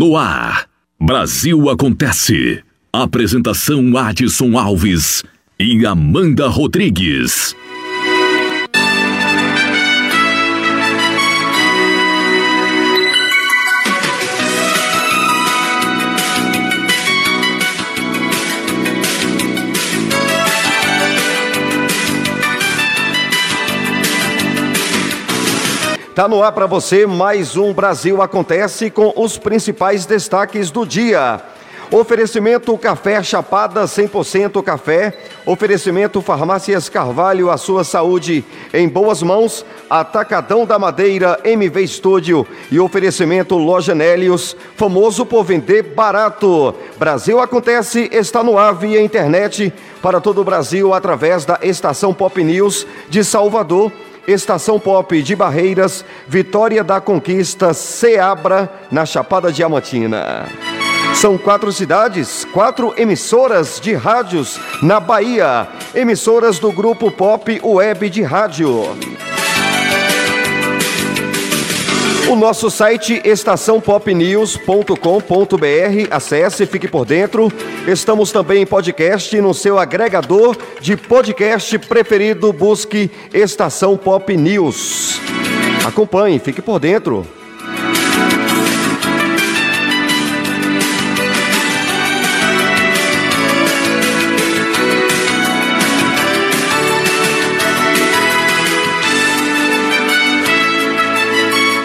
No 0.00 0.16
ar, 0.16 0.66
Brasil 0.98 1.68
Acontece. 1.68 2.64
Apresentação 2.90 3.98
Adson 3.98 4.56
Alves 4.56 5.22
e 5.58 5.84
Amanda 5.84 6.48
Rodrigues. 6.48 7.54
Tá 26.20 26.28
no 26.28 26.42
ar 26.42 26.52
para 26.52 26.66
você 26.66 27.06
mais 27.06 27.56
um 27.56 27.72
Brasil 27.72 28.20
Acontece 28.20 28.90
com 28.90 29.10
os 29.16 29.38
principais 29.38 30.04
destaques 30.04 30.70
do 30.70 30.84
dia. 30.84 31.40
Oferecimento 31.90 32.76
Café 32.76 33.22
Chapada 33.22 33.84
100% 33.84 34.62
café. 34.62 35.16
Oferecimento 35.46 36.20
Farmácias 36.20 36.90
Carvalho, 36.90 37.48
a 37.50 37.56
sua 37.56 37.84
saúde 37.84 38.44
em 38.74 38.86
boas 38.86 39.22
mãos. 39.22 39.64
Atacadão 39.88 40.66
da 40.66 40.78
Madeira, 40.78 41.40
MV 41.42 41.82
Estúdio 41.82 42.46
e 42.70 42.78
oferecimento 42.78 43.56
Loja 43.56 43.94
Nélios, 43.94 44.54
famoso 44.76 45.24
por 45.24 45.42
vender 45.42 45.94
barato. 45.94 46.74
Brasil 46.98 47.40
Acontece 47.40 48.10
está 48.12 48.44
no 48.44 48.58
ar 48.58 48.74
via 48.74 49.00
internet 49.00 49.72
para 50.02 50.20
todo 50.20 50.42
o 50.42 50.44
Brasil 50.44 50.92
através 50.92 51.46
da 51.46 51.58
Estação 51.62 52.12
Pop 52.12 52.44
News 52.44 52.86
de 53.08 53.24
Salvador 53.24 53.90
Estação 54.30 54.78
Pop 54.78 55.22
de 55.22 55.34
Barreiras, 55.34 56.04
Vitória 56.26 56.84
da 56.84 57.00
Conquista, 57.00 57.74
Ceabra, 57.74 58.70
na 58.90 59.04
Chapada 59.04 59.52
Diamantina. 59.52 60.46
São 61.14 61.36
quatro 61.36 61.72
cidades, 61.72 62.46
quatro 62.52 62.94
emissoras 62.96 63.80
de 63.80 63.92
rádios 63.94 64.60
na 64.82 65.00
Bahia, 65.00 65.68
emissoras 65.94 66.58
do 66.58 66.70
grupo 66.70 67.10
Pop 67.10 67.60
Web 67.62 68.08
de 68.08 68.22
Rádio. 68.22 68.96
O 72.30 72.36
nosso 72.36 72.70
site 72.70 73.20
estaçãopopnews.com.br, 73.24 76.08
acesse, 76.12 76.64
fique 76.64 76.86
por 76.86 77.04
dentro. 77.04 77.50
Estamos 77.88 78.30
também 78.30 78.62
em 78.62 78.66
podcast 78.66 79.40
no 79.40 79.52
seu 79.52 79.80
agregador 79.80 80.56
de 80.80 80.96
podcast 80.96 81.76
preferido, 81.80 82.52
busque 82.52 83.10
Estação 83.34 83.96
Pop 83.96 84.36
News. 84.36 85.18
Acompanhe, 85.84 86.38
fique 86.38 86.62
por 86.62 86.78
dentro. 86.78 87.26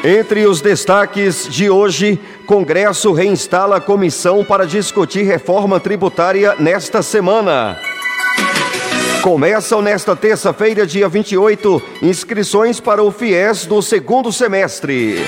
Entre 0.08 0.45
os 0.45 0.61
destaques 0.61 1.48
de 1.50 1.67
hoje, 1.67 2.20
Congresso 2.45 3.11
reinstala 3.11 3.78
a 3.78 3.81
comissão 3.81 4.45
para 4.45 4.67
discutir 4.67 5.23
reforma 5.23 5.80
tributária 5.80 6.53
nesta 6.59 7.02
semana. 7.02 7.80
Começam 9.23 9.81
nesta 9.81 10.16
terça-feira, 10.16 10.86
dia 10.86 11.09
28, 11.09 11.81
inscrições 12.03 12.80
para 12.80 13.02
o 13.02 13.11
FIES 13.11 13.66
do 13.66 13.81
segundo 13.81 14.31
semestre. 14.31 15.26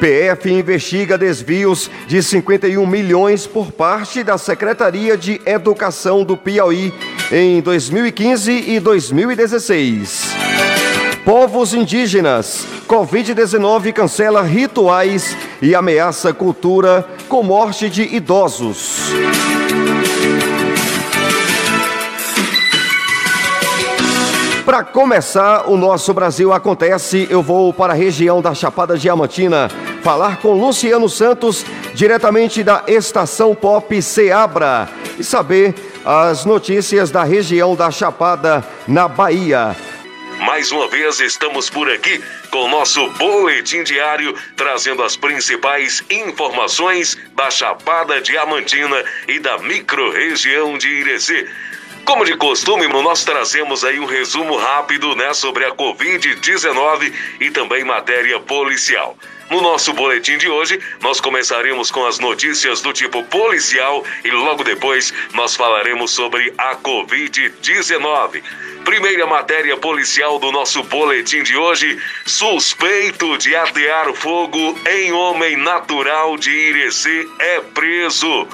PF 0.00 0.50
investiga 0.50 1.18
desvios 1.18 1.90
de 2.06 2.22
51 2.22 2.86
milhões 2.86 3.46
por 3.46 3.70
parte 3.70 4.24
da 4.24 4.38
Secretaria 4.38 5.14
de 5.14 5.42
Educação 5.44 6.24
do 6.24 6.38
Piauí 6.38 6.90
em 7.30 7.60
2015 7.60 8.50
e 8.50 8.80
2016. 8.80 10.87
Povos 11.28 11.74
indígenas 11.74 12.66
Covid-19 12.88 13.92
cancela 13.92 14.40
rituais 14.40 15.36
e 15.60 15.74
ameaça 15.74 16.32
cultura 16.32 17.06
com 17.28 17.42
morte 17.42 17.90
de 17.90 18.02
idosos. 18.16 19.10
Para 24.64 24.82
começar, 24.82 25.68
o 25.68 25.76
nosso 25.76 26.14
Brasil 26.14 26.50
acontece. 26.50 27.26
Eu 27.28 27.42
vou 27.42 27.74
para 27.74 27.92
a 27.92 27.96
região 27.96 28.40
da 28.40 28.54
Chapada 28.54 28.96
Diamantina 28.96 29.68
falar 30.02 30.38
com 30.38 30.54
Luciano 30.54 31.10
Santos, 31.10 31.62
diretamente 31.92 32.64
da 32.64 32.84
Estação 32.86 33.54
Pop 33.54 34.00
Seabra, 34.00 34.88
e 35.18 35.22
saber 35.22 35.74
as 36.06 36.46
notícias 36.46 37.10
da 37.10 37.22
região 37.22 37.76
da 37.76 37.90
Chapada, 37.90 38.64
na 38.86 39.06
Bahia. 39.06 39.76
Mais 40.38 40.70
uma 40.70 40.86
vez 40.86 41.18
estamos 41.20 41.68
por 41.68 41.90
aqui 41.90 42.22
com 42.50 42.64
o 42.64 42.68
nosso 42.68 43.08
boletim 43.12 43.82
diário, 43.82 44.34
trazendo 44.56 45.02
as 45.02 45.16
principais 45.16 46.02
informações 46.08 47.18
da 47.34 47.50
Chapada 47.50 48.20
Diamantina 48.20 49.04
e 49.26 49.40
da 49.40 49.58
microrregião 49.58 50.78
de 50.78 50.88
Irecê. 50.88 51.48
Como 52.04 52.24
de 52.24 52.36
costume, 52.36 52.86
nós 52.86 53.24
trazemos 53.24 53.84
aí 53.84 53.98
um 53.98 54.06
resumo 54.06 54.56
rápido 54.56 55.14
né, 55.16 55.34
sobre 55.34 55.64
a 55.64 55.72
Covid-19 55.72 57.12
e 57.40 57.50
também 57.50 57.84
matéria 57.84 58.38
policial. 58.40 59.18
No 59.50 59.62
nosso 59.62 59.94
boletim 59.94 60.36
de 60.36 60.48
hoje, 60.48 60.78
nós 61.00 61.20
começaremos 61.20 61.90
com 61.90 62.04
as 62.04 62.18
notícias 62.18 62.82
do 62.82 62.92
tipo 62.92 63.24
policial 63.24 64.04
e 64.22 64.30
logo 64.30 64.62
depois 64.62 65.12
nós 65.32 65.56
falaremos 65.56 66.10
sobre 66.10 66.52
a 66.58 66.76
Covid-19. 66.76 68.42
Primeira 68.84 69.26
matéria 69.26 69.76
policial 69.76 70.38
do 70.38 70.50
nosso 70.50 70.82
boletim 70.84 71.42
de 71.42 71.56
hoje: 71.56 71.98
suspeito 72.26 73.38
de 73.38 73.54
atear 73.54 74.12
fogo 74.14 74.78
em 74.88 75.12
homem 75.12 75.56
natural 75.56 76.36
de 76.36 76.50
Irecê 76.50 77.28
é 77.38 77.60
preso. 77.60 78.48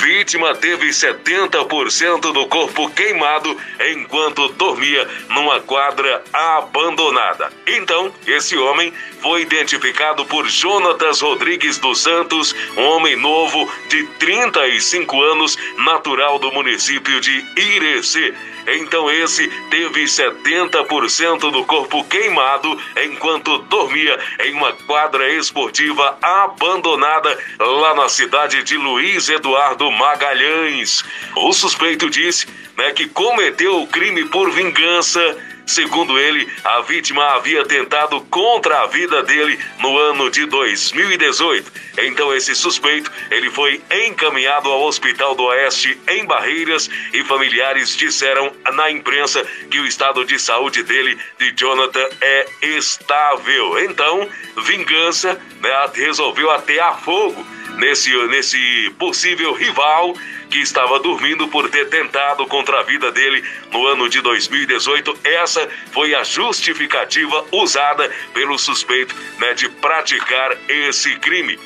Vítima 0.00 0.54
teve 0.54 0.88
70% 0.88 2.32
do 2.32 2.46
corpo 2.46 2.90
queimado 2.90 3.56
enquanto 3.92 4.48
dormia 4.48 5.06
numa 5.28 5.60
quadra 5.60 6.22
abandonada. 6.32 7.52
Então, 7.66 8.12
esse 8.26 8.56
homem 8.56 8.92
foi 9.20 9.42
identificado 9.42 10.24
por 10.24 10.33
Jonatas 10.42 11.20
Rodrigues 11.20 11.78
dos 11.78 12.00
Santos, 12.00 12.54
um 12.76 12.82
homem 12.82 13.16
novo 13.16 13.70
de 13.88 14.04
35 14.18 15.22
anos, 15.22 15.56
natural 15.78 16.38
do 16.38 16.50
município 16.52 17.20
de 17.20 17.44
Irecê. 17.56 18.34
Então 18.66 19.10
esse 19.10 19.46
teve 19.70 20.04
70% 20.04 21.50
do 21.50 21.64
corpo 21.64 22.02
queimado 22.04 22.80
enquanto 23.04 23.58
dormia 23.58 24.18
em 24.44 24.54
uma 24.54 24.72
quadra 24.72 25.30
esportiva 25.34 26.18
abandonada 26.22 27.38
lá 27.58 27.94
na 27.94 28.08
cidade 28.08 28.62
de 28.62 28.76
Luiz 28.76 29.28
Eduardo 29.28 29.90
Magalhães. 29.90 31.04
O 31.36 31.52
suspeito 31.52 32.08
disse 32.08 32.46
né, 32.76 32.90
que 32.92 33.06
cometeu 33.08 33.82
o 33.82 33.86
crime 33.86 34.24
por 34.24 34.50
vingança 34.50 35.20
Segundo 35.66 36.18
ele, 36.18 36.46
a 36.62 36.80
vítima 36.82 37.24
havia 37.34 37.64
tentado 37.64 38.20
contra 38.22 38.82
a 38.82 38.86
vida 38.86 39.22
dele 39.22 39.58
no 39.80 39.98
ano 39.98 40.30
de 40.30 40.44
2018. 40.46 41.72
Então 41.98 42.34
esse 42.34 42.54
suspeito, 42.54 43.10
ele 43.30 43.50
foi 43.50 43.80
encaminhado 44.06 44.68
ao 44.68 44.82
Hospital 44.82 45.34
do 45.34 45.44
Oeste 45.44 45.98
em 46.08 46.26
Barreiras 46.26 46.90
e 47.12 47.24
familiares 47.24 47.96
disseram 47.96 48.52
na 48.72 48.90
imprensa 48.90 49.44
que 49.70 49.80
o 49.80 49.86
estado 49.86 50.24
de 50.24 50.38
saúde 50.38 50.82
dele, 50.82 51.18
de 51.38 51.52
Jonathan, 51.52 52.06
é 52.20 52.46
estável. 52.62 53.78
Então, 53.78 54.28
vingança, 54.64 55.40
né, 55.60 55.70
resolveu 55.94 56.50
atear 56.50 57.00
fogo 57.00 57.44
nesse, 57.76 58.14
nesse 58.28 58.92
possível 58.98 59.52
rival 59.52 60.14
que 60.50 60.58
estava 60.58 61.00
dormindo 61.00 61.48
por 61.48 61.68
ter 61.68 61.88
tentado 61.88 62.46
contra 62.46 62.80
a 62.80 62.82
vida 62.82 63.10
dele 63.10 63.42
no 63.72 63.86
ano 63.86 64.08
de 64.08 64.20
2018. 64.20 65.18
Essa 65.24 65.68
foi 65.92 66.14
a 66.14 66.22
justificativa 66.22 67.44
usada 67.50 68.10
pelo 68.32 68.58
suspeito 68.58 69.14
né, 69.38 69.54
de 69.54 69.68
praticar 69.68 70.56
esse 70.68 71.16
crime. 71.16 71.58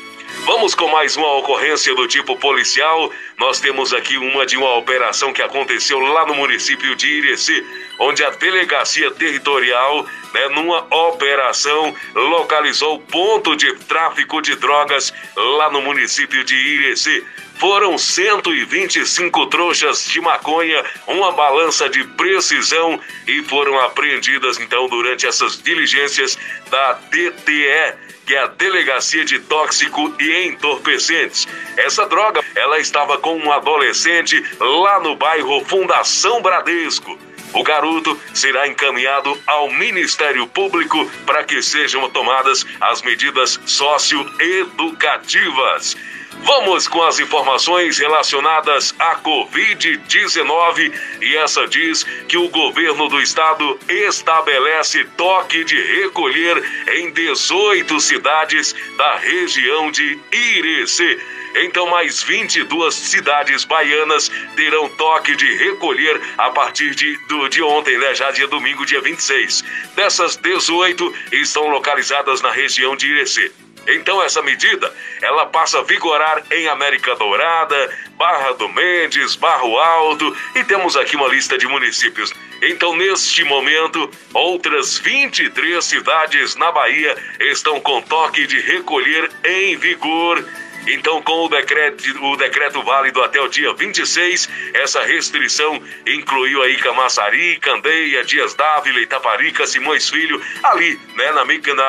Vamos 0.45 0.75
com 0.75 0.89
mais 0.89 1.17
uma 1.17 1.37
ocorrência 1.37 1.95
do 1.95 2.07
tipo 2.07 2.37
policial. 2.37 3.11
Nós 3.39 3.61
temos 3.61 3.95
aqui 3.95 4.19
uma 4.19 4.45
de 4.45 4.59
uma 4.59 4.77
operação 4.77 5.33
que 5.33 5.41
aconteceu 5.41 5.99
lá 5.99 6.27
no 6.27 6.35
município 6.35 6.95
de 6.95 7.07
Irecê. 7.07 7.65
onde 8.01 8.23
a 8.23 8.31
delegacia 8.31 9.11
territorial, 9.11 10.07
né, 10.33 10.49
numa 10.51 10.87
operação, 10.95 11.95
localizou 12.15 13.01
ponto 13.01 13.57
de 13.57 13.75
tráfico 13.87 14.41
de 14.41 14.55
drogas 14.55 15.13
lá 15.35 15.71
no 15.71 15.81
município 15.81 16.45
de 16.45 16.55
Irecê. 16.55 17.25
Foram 17.59 17.99
125 17.99 19.47
trouxas 19.47 20.05
de 20.05 20.21
maconha, 20.21 20.85
uma 21.09 21.33
balança 21.33 21.89
de 21.89 22.05
precisão 22.05 23.01
e 23.27 23.43
foram 23.43 23.81
apreendidas 23.81 24.61
então 24.61 24.89
durante 24.89 25.27
essas 25.27 25.61
diligências 25.61 26.39
da 26.71 26.93
DTE, 26.93 27.97
que 28.29 28.35
é 28.35 28.41
a 28.41 28.47
Delegacia 28.47 29.25
de 29.25 29.39
Tóxico 29.39 30.15
e 30.21 30.49
Entorpecentes. 30.49 31.49
Essa 31.79 32.07
droga, 32.07 32.45
ela 32.55 32.79
estava 32.79 33.17
com 33.17 33.39
um 33.39 33.51
adolescente 33.51 34.45
lá 34.61 35.01
no 35.01 35.17
bairro 35.17 35.65
Fundação 35.65 36.43
Bradesco. 36.43 37.19
O 37.55 37.63
garoto 37.63 38.21
será 38.35 38.69
encaminhado 38.69 39.35
ao 39.47 39.71
Ministério 39.71 40.47
Público 40.47 41.11
para 41.25 41.43
que 41.43 41.63
sejam 41.63 42.11
tomadas 42.11 42.67
as 42.79 43.01
medidas 43.01 43.59
socioeducativas. 43.65 45.97
Vamos 46.43 46.89
com 46.89 47.03
as 47.03 47.19
informações 47.19 47.99
relacionadas 47.99 48.95
à 48.99 49.17
Covid-19 49.17 50.93
e 51.21 51.37
essa 51.37 51.67
diz 51.67 52.05
que 52.29 52.37
o 52.37 52.49
governo 52.49 53.09
do 53.09 53.21
estado 53.21 53.79
estabelece 53.89 55.05
toque 55.17 55.65
de 55.65 55.81
recolher 56.01 56.63
em 56.95 57.11
18 57.11 58.01
cidades 58.01 58.75
da 58.97 59.17
região 59.17 59.91
de 59.91 60.19
Irecê. 60.33 61.19
Então, 61.57 61.87
mais 61.87 62.23
22 62.23 62.95
cidades 62.95 63.65
baianas 63.65 64.31
terão 64.55 64.89
toque 64.91 65.35
de 65.35 65.57
recolher 65.57 66.21
a 66.37 66.51
partir 66.51 66.95
de, 66.95 67.17
do, 67.27 67.49
de 67.49 67.63
ontem, 67.63 67.99
né? 67.99 68.15
Já 68.15 68.31
dia 68.31 68.47
domingo, 68.47 68.87
dia 68.87 69.01
26. 69.01 69.65
Dessas 69.97 70.37
18 70.37 71.15
estão 71.33 71.69
localizadas 71.69 72.41
na 72.43 72.53
região 72.53 72.95
de 72.95 73.09
Irecê. 73.09 73.51
Então 73.89 74.23
essa 74.23 74.43
medida, 74.43 74.93
ela 75.23 75.47
passa 75.47 75.79
a 75.79 75.83
vigorar 75.83 76.43
em 76.51 76.69
América 76.69 77.17
Dourada, 77.17 77.91
Barra 78.17 78.53
do 78.53 78.69
Mendes, 78.69 79.35
Barro 79.35 79.79
Alto 79.79 80.37
e 80.55 80.63
temos 80.65 80.97
aqui 80.97 81.17
uma 81.17 81.29
lista 81.29 81.57
de 81.57 81.67
municípios. 81.67 82.33
Então 82.61 82.95
neste 82.95 83.45
momento, 83.45 84.11
outras 84.35 84.99
23 84.99 85.83
cidades 85.83 86.55
na 86.57 86.71
Bahia 86.71 87.17
estão 87.41 87.81
com 87.81 88.03
toque 88.03 88.47
de 88.47 88.61
recolher 88.61 89.31
em 89.45 89.77
vigor 89.77 90.45
então, 90.89 91.23
com 91.23 91.45
o 91.45 91.49
decreto, 91.49 92.25
o 92.25 92.37
decreto 92.37 92.83
válido 92.83 93.23
até 93.23 93.41
o 93.41 93.49
dia 93.49 93.73
26, 93.75 94.49
essa 94.75 95.03
restrição 95.03 95.83
incluiu 96.07 96.63
aí 96.63 96.77
Camaçari, 96.77 97.59
Candeia, 97.61 98.25
Dias 98.25 98.55
Dávila, 98.55 99.01
Itaparica, 99.01 99.67
Simões 99.67 100.09
Filho, 100.09 100.41
ali, 100.63 100.99
né, 101.15 101.31
na, 101.33 101.45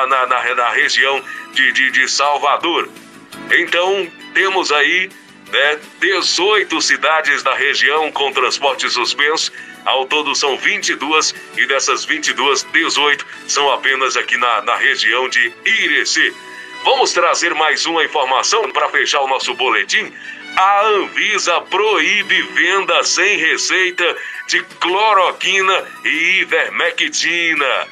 na, 0.06 0.26
na, 0.26 0.54
na 0.54 0.68
região 0.70 1.22
de, 1.52 1.72
de, 1.72 1.90
de 1.90 2.08
Salvador. 2.08 2.88
Então, 3.50 4.10
temos 4.34 4.70
aí 4.70 5.08
né, 5.50 5.78
18 6.00 6.80
cidades 6.80 7.42
da 7.42 7.54
região 7.54 8.10
com 8.12 8.32
transporte 8.32 8.88
suspenso. 8.90 9.52
Ao 9.84 10.04
todo 10.06 10.34
são 10.34 10.58
22 10.58 11.34
e 11.56 11.66
dessas 11.66 12.04
22, 12.04 12.64
18 12.64 13.26
são 13.48 13.72
apenas 13.72 14.16
aqui 14.16 14.36
na, 14.36 14.62
na 14.62 14.76
região 14.76 15.28
de 15.28 15.52
Irecê. 15.64 16.32
Vamos 16.82 17.12
trazer 17.12 17.54
mais 17.54 17.84
uma 17.84 18.02
informação 18.04 18.70
para 18.72 18.88
fechar 18.88 19.20
o 19.20 19.28
nosso 19.28 19.54
boletim. 19.54 20.10
A 20.56 20.86
Anvisa 20.86 21.60
proíbe 21.62 22.42
venda 22.54 23.04
sem 23.04 23.36
receita 23.36 24.16
de 24.46 24.62
cloroquina 24.80 25.84
e 26.04 26.40
ivermectina. 26.40 27.86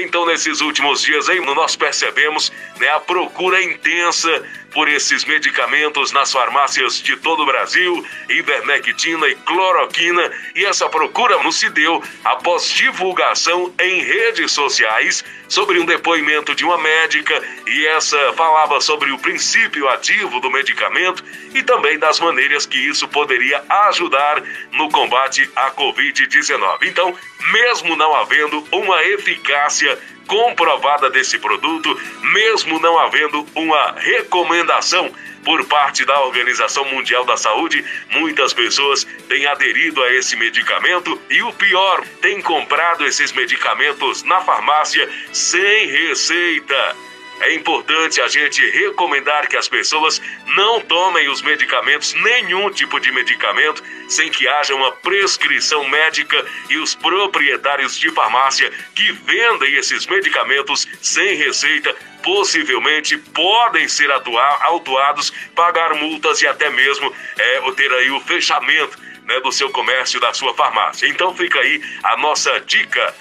Então, 0.00 0.26
nesses 0.26 0.60
últimos 0.60 1.02
dias 1.02 1.28
aí, 1.28 1.38
nós 1.40 1.76
percebemos 1.76 2.52
né, 2.80 2.88
a 2.88 2.98
procura 2.98 3.62
intensa 3.62 4.42
por 4.72 4.88
esses 4.88 5.24
medicamentos 5.24 6.12
nas 6.12 6.32
farmácias 6.32 7.00
de 7.00 7.16
todo 7.16 7.42
o 7.42 7.46
Brasil, 7.46 8.04
ivermectina 8.28 9.28
e 9.28 9.34
cloroquina, 9.34 10.30
e 10.54 10.64
essa 10.64 10.88
procura 10.88 11.42
não 11.42 11.52
se 11.52 11.68
deu 11.70 12.02
após 12.24 12.68
divulgação 12.68 13.72
em 13.80 14.02
redes 14.02 14.52
sociais 14.52 15.24
sobre 15.48 15.78
um 15.78 15.84
depoimento 15.84 16.54
de 16.54 16.64
uma 16.64 16.78
médica 16.78 17.42
e 17.66 17.86
essa 17.86 18.32
falava 18.32 18.80
sobre 18.80 19.10
o 19.12 19.18
princípio 19.18 19.88
ativo 19.88 20.40
do 20.40 20.50
medicamento 20.50 21.22
e 21.54 21.62
também 21.62 21.98
das 21.98 22.18
maneiras 22.18 22.64
que 22.64 22.78
isso 22.78 23.06
poderia 23.08 23.62
ajudar 23.86 24.42
no 24.72 24.88
combate 24.88 25.48
à 25.54 25.70
Covid-19. 25.70 26.84
Então, 26.84 27.14
mesmo 27.52 27.96
não 27.96 28.14
havendo 28.14 28.66
uma 28.72 29.04
eficácia 29.04 29.98
comprovada 30.32 31.10
desse 31.10 31.38
produto, 31.38 32.00
mesmo 32.32 32.80
não 32.80 32.98
havendo 32.98 33.46
uma 33.54 33.92
recomendação 33.98 35.12
por 35.44 35.62
parte 35.66 36.06
da 36.06 36.22
Organização 36.22 36.86
Mundial 36.86 37.22
da 37.26 37.36
Saúde, 37.36 37.84
muitas 38.12 38.54
pessoas 38.54 39.04
têm 39.28 39.44
aderido 39.44 40.02
a 40.02 40.10
esse 40.14 40.34
medicamento 40.36 41.20
e 41.28 41.42
o 41.42 41.52
pior, 41.52 42.02
têm 42.22 42.40
comprado 42.40 43.04
esses 43.04 43.30
medicamentos 43.32 44.22
na 44.22 44.40
farmácia 44.40 45.06
sem 45.34 45.86
receita. 45.86 46.96
É 47.40 47.54
importante 47.54 48.20
a 48.20 48.28
gente 48.28 48.64
recomendar 48.70 49.48
que 49.48 49.56
as 49.56 49.68
pessoas 49.68 50.20
não 50.54 50.80
tomem 50.80 51.28
os 51.28 51.42
medicamentos, 51.42 52.14
nenhum 52.14 52.70
tipo 52.70 53.00
de 53.00 53.10
medicamento, 53.10 53.82
sem 54.08 54.30
que 54.30 54.46
haja 54.46 54.74
uma 54.74 54.92
prescrição 54.92 55.88
médica 55.88 56.44
e 56.70 56.76
os 56.78 56.94
proprietários 56.94 57.98
de 57.98 58.10
farmácia 58.10 58.70
que 58.94 59.10
vendem 59.12 59.74
esses 59.74 60.06
medicamentos 60.06 60.86
sem 61.00 61.34
receita 61.34 61.94
possivelmente 62.22 63.18
podem 63.18 63.88
ser 63.88 64.10
atuar, 64.12 64.62
autuados, 64.62 65.32
pagar 65.54 65.94
multas 65.94 66.40
e 66.40 66.46
até 66.46 66.70
mesmo 66.70 67.12
é, 67.36 67.72
ter 67.72 67.92
aí 67.92 68.10
o 68.10 68.20
fechamento 68.20 68.96
né, 69.24 69.40
do 69.40 69.50
seu 69.50 69.70
comércio, 69.70 70.20
da 70.20 70.32
sua 70.32 70.54
farmácia. 70.54 71.08
Então 71.08 71.34
fica 71.34 71.58
aí 71.58 71.82
a 72.04 72.16
nossa 72.16 72.60
dica 72.60 73.14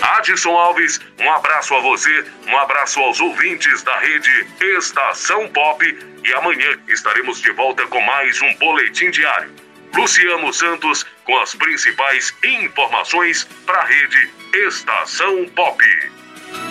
Adson 0.00 0.50
Alves, 0.50 1.00
um 1.20 1.30
abraço 1.30 1.74
a 1.74 1.80
você, 1.80 2.24
um 2.48 2.56
abraço 2.58 3.00
aos 3.00 3.20
ouvintes 3.20 3.82
da 3.82 3.98
rede 3.98 4.46
Estação 4.76 5.48
Pop 5.48 5.84
e 6.24 6.34
amanhã 6.34 6.78
estaremos 6.88 7.40
de 7.40 7.52
volta 7.52 7.86
com 7.86 8.00
mais 8.00 8.40
um 8.42 8.54
boletim 8.54 9.10
diário. 9.10 9.50
Luciano 9.94 10.52
Santos 10.52 11.04
com 11.24 11.36
as 11.38 11.54
principais 11.54 12.32
informações 12.44 13.48
para 13.64 13.78
a 13.80 13.84
rede 13.84 14.30
Estação 14.66 15.46
Pop. 15.54 15.82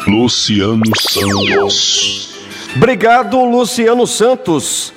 Luciano 0.07 0.83
Santos. 0.99 2.35
Obrigado, 2.75 3.43
Luciano 3.43 4.05
Santos. 4.05 4.94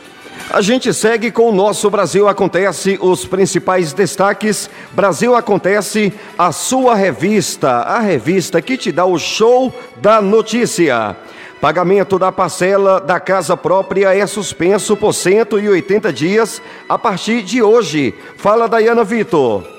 A 0.50 0.62
gente 0.62 0.95
segue 0.95 1.31
com 1.31 1.50
o 1.50 1.55
nosso 1.55 1.91
Brasil 1.91 2.27
Acontece, 2.27 2.99
os 3.03 3.27
principais 3.27 3.93
destaques. 3.93 4.71
Brasil 4.93 5.35
Acontece, 5.35 6.11
a 6.39 6.53
sua 6.53 6.95
revista, 6.95 7.69
a 7.69 7.99
revista 7.99 8.62
que 8.62 8.79
te 8.79 8.91
dá 8.91 9.05
o 9.05 9.19
show 9.19 9.73
da 9.99 10.23
notícia. 10.23 11.15
Pagamento 11.61 12.19
da 12.19 12.33
parcela 12.33 12.99
da 12.99 13.21
casa 13.21 13.59
própria 13.59 14.17
é 14.17 14.27
suspenso 14.27 14.97
por 14.97 15.12
180 15.12 16.11
dias 16.15 16.62
a 16.89 16.96
partir 16.99 17.43
de 17.43 17.63
hoje. 17.63 18.15
Fala, 18.39 18.67
Dayana 18.67 19.05
Vitor. 19.05 19.78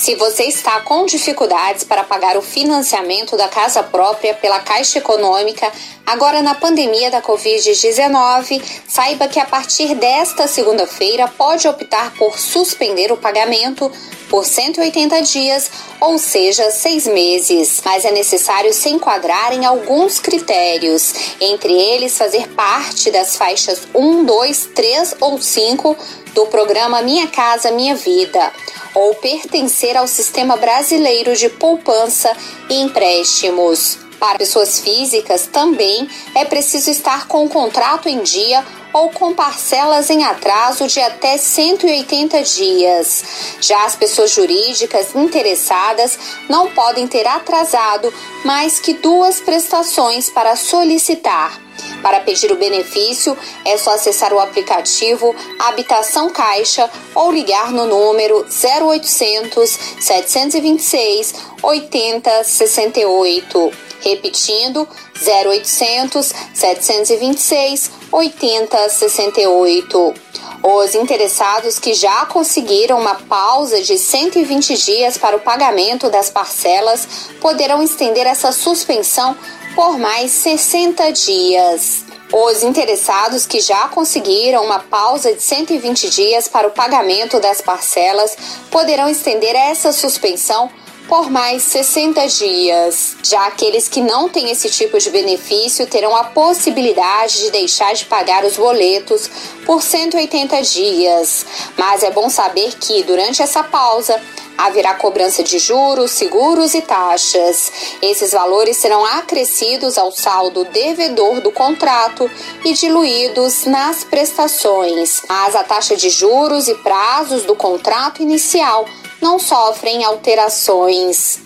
Se 0.00 0.14
você 0.14 0.44
está 0.44 0.80
com 0.80 1.04
dificuldades 1.04 1.84
para 1.84 2.02
pagar 2.02 2.34
o 2.34 2.40
financiamento 2.40 3.36
da 3.36 3.48
casa 3.48 3.82
própria 3.82 4.32
pela 4.32 4.58
Caixa 4.60 4.98
Econômica, 4.98 5.70
agora 6.06 6.40
na 6.40 6.54
pandemia 6.54 7.10
da 7.10 7.20
Covid-19, 7.20 8.62
saiba 8.88 9.28
que 9.28 9.38
a 9.38 9.44
partir 9.44 9.94
desta 9.94 10.48
segunda-feira 10.48 11.28
pode 11.28 11.68
optar 11.68 12.14
por 12.14 12.38
suspender 12.38 13.12
o 13.12 13.16
pagamento 13.18 13.92
por 14.30 14.46
180 14.46 15.20
dias, 15.20 15.70
ou 16.00 16.16
seja, 16.16 16.70
seis 16.70 17.06
meses. 17.06 17.82
Mas 17.84 18.06
é 18.06 18.10
necessário 18.10 18.72
se 18.72 18.88
enquadrar 18.88 19.52
em 19.52 19.66
alguns 19.66 20.18
critérios, 20.18 21.12
entre 21.38 21.74
eles 21.74 22.16
fazer 22.16 22.48
parte 22.54 23.10
das 23.10 23.36
faixas 23.36 23.82
1, 23.94 24.24
2, 24.24 24.70
3 24.74 25.16
ou 25.20 25.38
5 25.38 25.94
do 26.34 26.46
programa 26.46 27.02
Minha 27.02 27.28
Casa 27.28 27.70
Minha 27.70 27.94
Vida 27.94 28.52
ou 28.94 29.14
pertencer 29.14 29.96
ao 29.96 30.06
Sistema 30.06 30.56
Brasileiro 30.56 31.36
de 31.36 31.48
Poupança 31.48 32.32
e 32.68 32.80
Empréstimos. 32.80 33.98
Para 34.18 34.36
pessoas 34.36 34.80
físicas 34.80 35.46
também 35.46 36.06
é 36.34 36.44
preciso 36.44 36.90
estar 36.90 37.26
com 37.26 37.46
o 37.46 37.48
contrato 37.48 38.06
em 38.06 38.22
dia 38.22 38.62
ou 38.92 39.08
com 39.10 39.32
parcelas 39.32 40.10
em 40.10 40.24
atraso 40.24 40.86
de 40.86 41.00
até 41.00 41.38
180 41.38 42.42
dias. 42.42 43.24
Já 43.60 43.86
as 43.86 43.96
pessoas 43.96 44.30
jurídicas 44.32 45.14
interessadas 45.14 46.18
não 46.50 46.68
podem 46.70 47.06
ter 47.06 47.26
atrasado 47.26 48.12
mais 48.44 48.78
que 48.78 48.92
duas 48.92 49.40
prestações 49.40 50.28
para 50.28 50.54
solicitar 50.54 51.69
Para 52.02 52.20
pedir 52.20 52.52
o 52.52 52.56
benefício, 52.56 53.36
é 53.64 53.76
só 53.76 53.94
acessar 53.94 54.32
o 54.32 54.38
aplicativo 54.40 55.34
Habitação 55.58 56.30
Caixa 56.30 56.88
ou 57.14 57.32
ligar 57.32 57.72
no 57.72 57.86
número 57.86 58.46
0800 58.46 59.78
726 60.00 61.34
8068. 61.62 63.72
Repetindo, 64.00 64.88
0800 65.22 66.32
726 66.54 67.90
8068. 68.10 70.14
Os 70.62 70.94
interessados 70.94 71.78
que 71.78 71.94
já 71.94 72.26
conseguiram 72.26 72.98
uma 72.98 73.14
pausa 73.14 73.80
de 73.82 73.96
120 73.96 74.76
dias 74.76 75.16
para 75.16 75.36
o 75.36 75.40
pagamento 75.40 76.10
das 76.10 76.28
parcelas 76.28 77.08
poderão 77.40 77.82
estender 77.82 78.26
essa 78.26 78.52
suspensão 78.52 79.34
por 79.74 79.98
mais 79.98 80.30
60 80.30 81.12
dias. 81.12 82.04
Os 82.32 82.62
interessados 82.62 83.44
que 83.44 83.58
já 83.58 83.88
conseguiram 83.88 84.64
uma 84.64 84.78
pausa 84.78 85.34
de 85.34 85.42
120 85.42 86.10
dias 86.10 86.46
para 86.46 86.68
o 86.68 86.70
pagamento 86.70 87.40
das 87.40 87.60
parcelas 87.60 88.36
poderão 88.70 89.08
estender 89.08 89.56
essa 89.56 89.90
suspensão 89.90 90.70
por 91.10 91.28
mais 91.28 91.64
60 91.64 92.24
dias. 92.28 93.16
Já 93.24 93.48
aqueles 93.48 93.88
que 93.88 94.00
não 94.00 94.28
têm 94.28 94.48
esse 94.48 94.70
tipo 94.70 94.96
de 94.96 95.10
benefício 95.10 95.84
terão 95.88 96.16
a 96.16 96.22
possibilidade 96.22 97.40
de 97.40 97.50
deixar 97.50 97.92
de 97.94 98.04
pagar 98.04 98.44
os 98.44 98.56
boletos 98.56 99.28
por 99.66 99.82
180 99.82 100.62
dias. 100.62 101.44
Mas 101.76 102.04
é 102.04 102.12
bom 102.12 102.30
saber 102.30 102.76
que 102.76 103.02
durante 103.02 103.42
essa 103.42 103.64
pausa 103.64 104.22
haverá 104.56 104.94
cobrança 104.94 105.42
de 105.42 105.58
juros, 105.58 106.12
seguros 106.12 106.74
e 106.74 106.82
taxas. 106.82 107.72
Esses 108.00 108.30
valores 108.30 108.76
serão 108.76 109.04
acrescidos 109.04 109.98
ao 109.98 110.12
saldo 110.12 110.64
devedor 110.66 111.40
do 111.40 111.50
contrato 111.50 112.30
e 112.64 112.72
diluídos 112.72 113.64
nas 113.64 114.04
prestações. 114.04 115.22
Mas 115.28 115.56
a 115.56 115.64
taxa 115.64 115.96
de 115.96 116.08
juros 116.08 116.68
e 116.68 116.74
prazos 116.76 117.42
do 117.42 117.56
contrato 117.56 118.22
inicial 118.22 118.86
não 119.20 119.38
sofrem 119.38 120.04
alterações. 120.04 121.40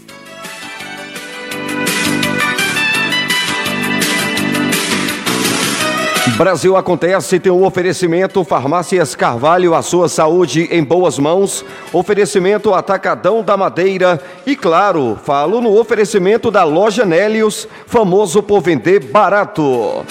Brasil 6.36 6.76
Acontece 6.76 7.38
tem 7.38 7.52
um 7.52 7.64
oferecimento 7.64 8.42
Farmácias 8.42 9.14
Carvalho, 9.14 9.72
a 9.72 9.82
sua 9.82 10.08
saúde 10.08 10.68
em 10.70 10.82
boas 10.82 11.16
mãos. 11.16 11.64
Oferecimento 11.92 12.74
Atacadão 12.74 13.42
da 13.42 13.56
Madeira. 13.56 14.20
E 14.44 14.56
claro, 14.56 15.16
falo 15.22 15.60
no 15.60 15.78
oferecimento 15.78 16.50
da 16.50 16.64
Loja 16.64 17.04
Nélios, 17.04 17.68
famoso 17.86 18.42
por 18.42 18.60
vender 18.60 18.98
barato. 19.04 20.04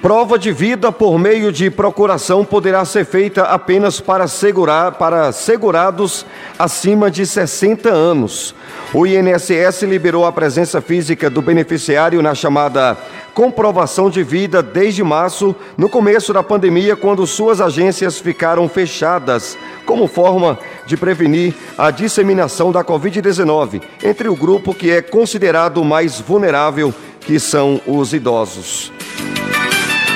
Prova 0.00 0.38
de 0.38 0.52
vida 0.52 0.92
por 0.92 1.18
meio 1.18 1.50
de 1.50 1.68
procuração 1.70 2.44
poderá 2.44 2.84
ser 2.84 3.04
feita 3.04 3.42
apenas 3.42 4.00
para, 4.00 4.28
segurar, 4.28 4.92
para 4.92 5.32
segurados 5.32 6.24
acima 6.56 7.10
de 7.10 7.26
60 7.26 7.88
anos. 7.88 8.54
O 8.94 9.04
INSS 9.04 9.82
liberou 9.82 10.24
a 10.24 10.30
presença 10.30 10.80
física 10.80 11.28
do 11.28 11.42
beneficiário 11.42 12.22
na 12.22 12.32
chamada 12.32 12.96
comprovação 13.34 14.08
de 14.08 14.22
vida 14.22 14.62
desde 14.62 15.02
março, 15.02 15.54
no 15.76 15.88
começo 15.88 16.32
da 16.32 16.44
pandemia, 16.44 16.94
quando 16.94 17.26
suas 17.26 17.60
agências 17.60 18.20
ficaram 18.20 18.68
fechadas, 18.68 19.58
como 19.84 20.06
forma 20.06 20.60
de 20.86 20.96
prevenir 20.96 21.56
a 21.76 21.90
disseminação 21.90 22.70
da 22.70 22.84
Covid-19 22.84 23.82
entre 24.04 24.28
o 24.28 24.36
grupo 24.36 24.72
que 24.72 24.92
é 24.92 25.02
considerado 25.02 25.84
mais 25.84 26.20
vulnerável, 26.20 26.94
que 27.20 27.40
são 27.40 27.80
os 27.84 28.12
idosos. 28.12 28.92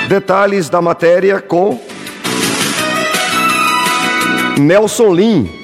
Detalhes 0.07 0.69
da 0.69 0.81
matéria 0.81 1.39
com 1.39 1.79
Nelson 4.57 5.13
Lim. 5.13 5.62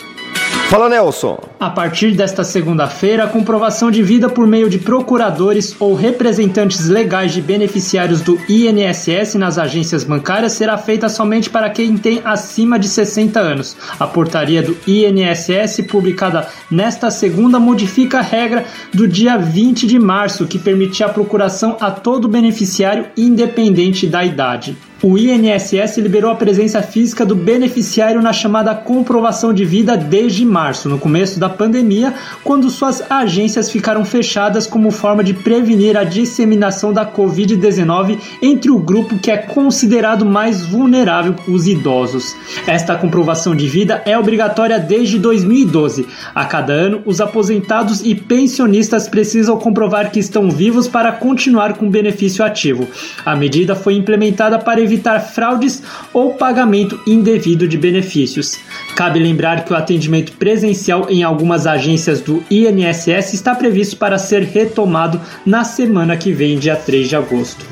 Fala, 0.69 0.87
Nelson. 0.87 1.39
A 1.59 1.71
partir 1.71 2.11
desta 2.11 2.43
segunda-feira, 2.43 3.23
a 3.23 3.27
comprovação 3.27 3.89
de 3.89 4.03
vida 4.03 4.29
por 4.29 4.45
meio 4.45 4.69
de 4.69 4.77
procuradores 4.77 5.75
ou 5.79 5.95
representantes 5.95 6.87
legais 6.87 7.33
de 7.33 7.41
beneficiários 7.41 8.21
do 8.21 8.39
INSS 8.47 9.33
nas 9.33 9.57
agências 9.57 10.03
bancárias 10.03 10.51
será 10.51 10.77
feita 10.77 11.09
somente 11.09 11.49
para 11.49 11.71
quem 11.71 11.97
tem 11.97 12.21
acima 12.23 12.77
de 12.77 12.87
60 12.87 13.39
anos. 13.39 13.75
A 13.99 14.05
portaria 14.05 14.61
do 14.61 14.77
INSS, 14.87 15.87
publicada 15.89 16.47
nesta 16.69 17.09
segunda, 17.09 17.59
modifica 17.59 18.19
a 18.19 18.21
regra 18.21 18.63
do 18.93 19.07
dia 19.07 19.39
20 19.39 19.87
de 19.87 19.97
março, 19.97 20.45
que 20.45 20.59
permitia 20.59 21.07
a 21.07 21.09
procuração 21.09 21.77
a 21.81 21.89
todo 21.89 22.27
beneficiário, 22.27 23.07
independente 23.17 24.05
da 24.05 24.23
idade. 24.23 24.77
O 25.01 25.17
INSS 25.17 25.97
liberou 25.99 26.29
a 26.29 26.35
presença 26.35 26.81
física 26.81 27.25
do 27.25 27.33
beneficiário 27.33 28.21
na 28.21 28.33
chamada 28.33 28.75
comprovação 28.75 29.53
de 29.53 29.63
vida 29.63 29.95
desde 29.95 30.45
março, 30.45 30.89
no 30.89 30.99
começo 30.99 31.39
da 31.39 31.47
pandemia, 31.47 32.13
quando 32.43 32.69
suas 32.69 33.09
agências 33.09 33.71
ficaram 33.71 34.03
fechadas 34.03 34.67
como 34.67 34.91
forma 34.91 35.23
de 35.23 35.33
prevenir 35.33 35.95
a 35.95 36.03
disseminação 36.03 36.91
da 36.91 37.05
Covid-19 37.05 38.19
entre 38.41 38.69
o 38.69 38.77
grupo 38.77 39.17
que 39.17 39.31
é 39.31 39.37
considerado 39.37 40.25
mais 40.25 40.65
vulnerável, 40.65 41.33
os 41.47 41.65
idosos. 41.65 42.35
Esta 42.67 42.97
comprovação 42.97 43.55
de 43.55 43.69
vida 43.69 44.01
é 44.05 44.17
obrigatória 44.17 44.77
desde 44.77 45.17
2012. 45.17 46.07
A 46.35 46.43
cada 46.43 46.73
ano, 46.73 47.01
os 47.05 47.21
aposentados 47.21 48.01
e 48.01 48.13
pensionistas 48.13 49.07
precisam 49.07 49.57
comprovar 49.57 50.11
que 50.11 50.19
estão 50.19 50.51
vivos 50.51 50.89
para 50.89 51.13
continuar 51.13 51.75
com 51.75 51.87
o 51.87 51.89
benefício 51.89 52.43
ativo. 52.43 52.85
A 53.25 53.33
medida 53.33 53.75
foi 53.75 53.93
implementada 53.93 54.59
para 54.59 54.88
evitar 54.89 55.19
fraudes 55.19 55.83
ou 56.11 56.33
pagamento 56.33 56.99
indevido 57.05 57.67
de 57.67 57.77
benefícios. 57.77 58.57
Cabe 58.95 59.19
lembrar 59.19 59.63
que 59.63 59.71
o 59.71 59.75
atendimento 59.75 60.31
presencial 60.33 61.05
em 61.09 61.23
algumas 61.23 61.67
agências 61.67 62.19
do 62.19 62.43
INSS 62.49 63.33
está 63.33 63.53
previsto 63.53 63.97
para 63.97 64.17
ser 64.17 64.43
retomado 64.43 65.21
na 65.45 65.63
semana 65.63 66.17
que 66.17 66.31
vem, 66.31 66.57
dia 66.57 66.75
3 66.75 67.07
de 67.07 67.15
agosto. 67.15 67.65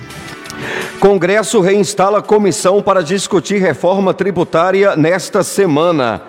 Congresso 0.99 1.59
reinstala 1.61 2.21
comissão 2.21 2.81
para 2.81 3.03
discutir 3.03 3.59
reforma 3.59 4.13
tributária 4.13 4.95
nesta 4.95 5.43
semana. 5.43 6.21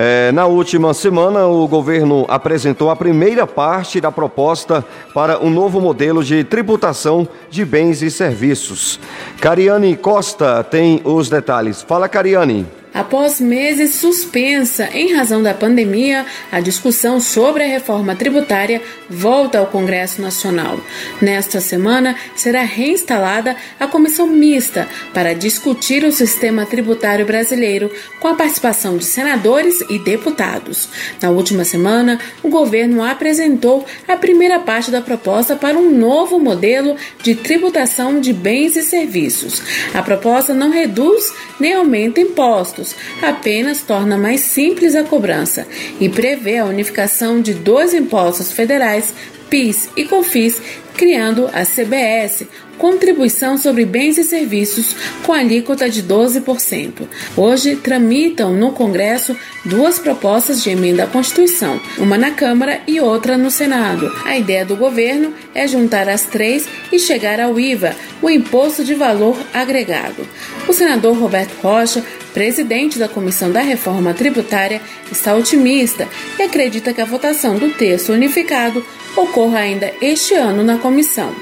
É, 0.00 0.30
na 0.30 0.46
última 0.46 0.94
semana, 0.94 1.48
o 1.48 1.66
governo 1.66 2.24
apresentou 2.28 2.88
a 2.88 2.94
primeira 2.94 3.48
parte 3.48 4.00
da 4.00 4.12
proposta 4.12 4.84
para 5.12 5.40
um 5.40 5.50
novo 5.50 5.80
modelo 5.80 6.22
de 6.22 6.44
tributação 6.44 7.26
de 7.50 7.64
bens 7.64 8.00
e 8.00 8.08
serviços. 8.08 9.00
Cariane 9.40 9.96
Costa 9.96 10.62
tem 10.62 11.00
os 11.02 11.28
detalhes. 11.28 11.82
Fala, 11.82 12.08
Cariane. 12.08 12.77
Após 12.92 13.38
meses 13.38 13.94
suspensa 13.96 14.88
em 14.92 15.12
razão 15.12 15.42
da 15.42 15.52
pandemia, 15.52 16.24
a 16.50 16.58
discussão 16.58 17.20
sobre 17.20 17.62
a 17.62 17.66
reforma 17.66 18.16
tributária 18.16 18.80
volta 19.10 19.58
ao 19.58 19.66
Congresso 19.66 20.22
Nacional. 20.22 20.80
Nesta 21.20 21.60
semana, 21.60 22.16
será 22.34 22.62
reinstalada 22.62 23.56
a 23.78 23.86
comissão 23.86 24.26
mista 24.26 24.88
para 25.12 25.34
discutir 25.34 26.02
o 26.02 26.12
sistema 26.12 26.64
tributário 26.64 27.26
brasileiro, 27.26 27.90
com 28.20 28.28
a 28.28 28.34
participação 28.34 28.96
de 28.96 29.04
senadores 29.04 29.80
e 29.90 29.98
deputados. 29.98 30.88
Na 31.20 31.30
última 31.30 31.64
semana, 31.64 32.18
o 32.42 32.48
governo 32.48 33.04
apresentou 33.04 33.84
a 34.06 34.16
primeira 34.16 34.58
parte 34.58 34.90
da 34.90 35.02
proposta 35.02 35.54
para 35.54 35.76
um 35.76 35.90
novo 35.90 36.38
modelo 36.38 36.96
de 37.22 37.34
tributação 37.34 38.18
de 38.18 38.32
bens 38.32 38.76
e 38.76 38.82
serviços. 38.82 39.62
A 39.92 40.02
proposta 40.02 40.54
não 40.54 40.70
reduz 40.70 41.32
nem 41.60 41.74
aumenta 41.74 42.20
impostos 42.20 42.77
impostos, 42.78 42.94
apenas 43.20 43.82
torna 43.82 44.16
mais 44.16 44.40
simples 44.40 44.94
a 44.94 45.04
cobrança 45.04 45.66
e 46.00 46.08
prevê 46.08 46.58
a 46.58 46.64
unificação 46.64 47.40
de 47.40 47.54
dois 47.54 47.92
impostos 47.92 48.52
federais, 48.52 49.12
PIS 49.50 49.88
e 49.96 50.04
COFINS, 50.04 50.60
criando 50.94 51.48
a 51.52 51.64
CBS, 51.64 52.46
contribuição 52.76 53.58
sobre 53.58 53.84
bens 53.84 54.18
e 54.18 54.24
serviços 54.24 54.94
com 55.24 55.32
alíquota 55.32 55.88
de 55.88 56.02
12%. 56.02 57.08
Hoje 57.36 57.76
tramitam 57.76 58.52
no 58.52 58.72
Congresso 58.72 59.36
duas 59.64 59.98
propostas 59.98 60.62
de 60.62 60.70
emenda 60.70 61.04
à 61.04 61.06
Constituição, 61.06 61.80
uma 61.98 62.16
na 62.16 62.30
Câmara 62.30 62.80
e 62.86 63.00
outra 63.00 63.36
no 63.36 63.50
Senado. 63.50 64.10
A 64.24 64.36
ideia 64.36 64.64
do 64.64 64.76
governo 64.76 65.34
é 65.54 65.66
juntar 65.66 66.08
as 66.08 66.24
três 66.24 66.68
e 66.92 66.98
chegar 66.98 67.40
ao 67.40 67.58
IVA, 67.58 67.94
o 68.22 68.30
Imposto 68.30 68.84
de 68.84 68.94
Valor 68.94 69.36
Agregado. 69.52 70.26
O 70.68 70.72
senador 70.72 71.16
Roberto 71.16 71.54
Rocha, 71.60 72.04
presidente 72.38 73.00
da 73.00 73.08
Comissão 73.08 73.50
da 73.50 73.58
Reforma 73.58 74.14
Tributária, 74.14 74.80
está 75.10 75.34
otimista 75.34 76.06
e 76.38 76.42
acredita 76.44 76.94
que 76.94 77.00
a 77.00 77.04
votação 77.04 77.58
do 77.58 77.70
texto 77.70 78.12
unificado 78.12 78.80
ocorra 79.16 79.58
ainda 79.58 79.90
este 80.00 80.34
ano 80.34 80.62
na 80.62 80.78
comissão. 80.78 81.32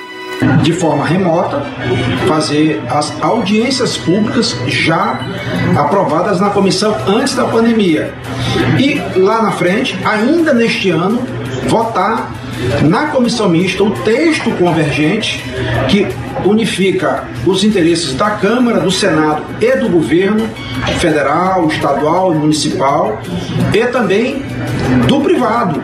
de 0.62 0.73
forma 0.73 1.05
remota, 1.05 1.67
fazer 2.26 2.83
as 2.88 3.12
audiências 3.23 3.99
públicas 3.99 4.57
já 4.67 5.21
aprovadas 5.79 6.41
na 6.41 6.49
comissão 6.49 6.97
antes 7.07 7.35
da 7.35 7.45
pandemia. 7.45 8.15
E 8.79 8.95
lá 9.19 9.43
na 9.43 9.53
frente, 9.53 9.99
ainda 10.03 10.55
neste 10.55 10.88
ano, 10.88 11.23
votar 11.69 12.33
na 12.83 13.09
comissão 13.09 13.50
mista 13.50 13.85
o 13.85 13.91
texto 13.91 14.50
convergente 14.53 15.45
que 15.88 16.07
unifica 16.45 17.25
os 17.47 17.64
interesses 17.64 18.14
da 18.14 18.31
Câmara, 18.31 18.81
do 18.81 18.90
Senado 18.90 19.43
e 19.61 19.76
do 19.76 19.88
governo 19.88 20.49
federal, 20.99 21.66
estadual 21.69 22.35
e 22.35 22.38
municipal 22.38 23.21
e 23.73 23.87
também 23.87 24.43
do 25.09 25.21
privado, 25.21 25.83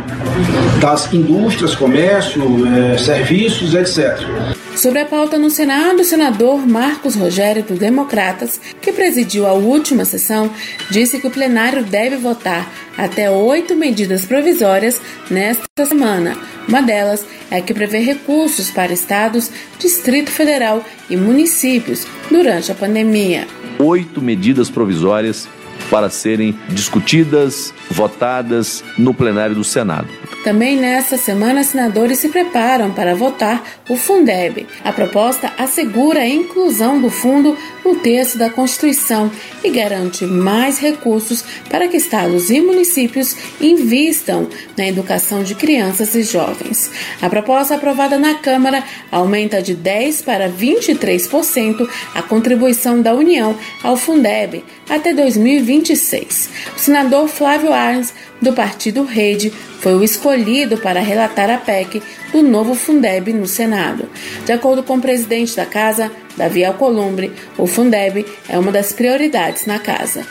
das 0.81 1.13
indústrias, 1.13 1.75
comércio, 1.75 2.43
eh, 2.67 2.99
serviços, 2.99 3.75
etc. 3.75 4.52
Sobre 4.83 4.99
a 4.99 5.07
pauta 5.07 5.39
no 5.39 5.49
Senado, 5.49 6.01
o 6.01 6.05
senador 6.05 6.67
Marcos 6.67 7.15
Rogério, 7.15 7.63
do 7.63 7.75
Democratas, 7.75 8.61
que 8.81 8.91
presidiu 8.91 9.47
a 9.47 9.53
última 9.53 10.05
sessão, 10.05 10.51
disse 10.91 11.21
que 11.21 11.27
o 11.29 11.31
plenário 11.31 11.85
deve 11.85 12.17
votar 12.17 12.69
até 12.99 13.31
oito 13.31 13.77
medidas 13.77 14.25
provisórias 14.25 15.01
nesta 15.31 15.87
semana. 15.87 16.37
Uma 16.67 16.83
delas 16.83 17.25
é 17.49 17.61
que 17.61 17.73
prevê 17.73 18.01
recursos 18.01 18.73
para 18.73 18.93
estados, 18.93 19.53
Distrito 19.79 20.33
Federal 20.33 20.85
e 21.09 21.17
municípios 21.17 22.05
durante 22.29 22.73
a 22.73 22.75
pandemia. 22.75 23.47
Oito 23.79 24.21
medidas 24.21 24.69
provisórias 24.69 25.49
para 25.93 26.11
serem 26.11 26.59
discutidas, 26.71 27.73
votadas 27.89 28.83
no 28.99 29.15
plenário 29.15 29.55
do 29.55 29.63
Senado. 29.63 30.09
Também 30.45 30.77
nesta 30.77 31.17
semana, 31.17 31.63
senadores 31.63 32.19
se 32.19 32.29
preparam 32.29 32.93
para 32.93 33.15
votar 33.15 33.65
o 33.89 33.97
Fundeb. 33.97 34.67
A 34.85 34.93
proposta 34.93 35.53
assegura 35.57 36.21
a 36.21 36.29
inclusão 36.29 37.01
do 37.01 37.09
fundo 37.09 37.57
no 37.85 37.97
texto 37.97 38.39
da 38.39 38.51
Constituição 38.51 39.31
e 39.63 39.71
garante 39.71 40.25
mais 40.25 40.79
recursos 40.79 41.45
para 41.71 41.87
que 41.87 41.97
estados 41.97 42.51
e 42.51 42.61
municípios 42.61 43.37
invistam 43.61 44.49
na 44.77 44.87
educação 44.87 45.45
de 45.45 45.55
crianças 45.55 46.15
e 46.15 46.23
jovens. 46.23 46.91
A 47.21 47.31
proposta 47.31 47.77
aprovada 47.77 48.19
na 48.19 48.35
Câmara 48.35 48.83
aumenta 49.11 49.63
de 49.63 49.75
10 49.75 50.23
para 50.23 50.51
23% 50.51 51.89
a 52.15 52.23
contribuição 52.23 53.01
da 53.01 53.15
União 53.15 53.57
ao 53.83 53.97
Fundeb 53.97 54.65
até 54.89 55.15
2026. 55.15 56.51
O 56.77 56.79
senador 56.79 57.29
Flávio 57.29 57.73
Arns, 57.73 58.13
do 58.43 58.53
partido 58.53 59.05
Rede, 59.05 59.51
foi 59.81 59.95
o 59.95 60.03
escolhido 60.03 60.77
para 60.77 61.01
relatar 61.01 61.49
a 61.49 61.57
PEC 61.57 62.03
do 62.33 62.43
novo 62.43 62.75
Fundeb 62.75 63.33
no 63.33 63.47
Senado. 63.47 64.09
De 64.45 64.53
acordo 64.53 64.83
com 64.83 64.97
o 64.97 65.01
presidente 65.01 65.57
da 65.57 65.65
casa, 65.65 66.11
Davi 66.37 66.65
Alcolumbre, 66.65 67.33
o 67.57 67.67
Fundeb 67.67 68.27
é 68.49 68.59
uma 68.59 68.73
das 68.73 68.93
prioridades 68.93 69.65
na 69.65 69.79
casa. 69.79 70.27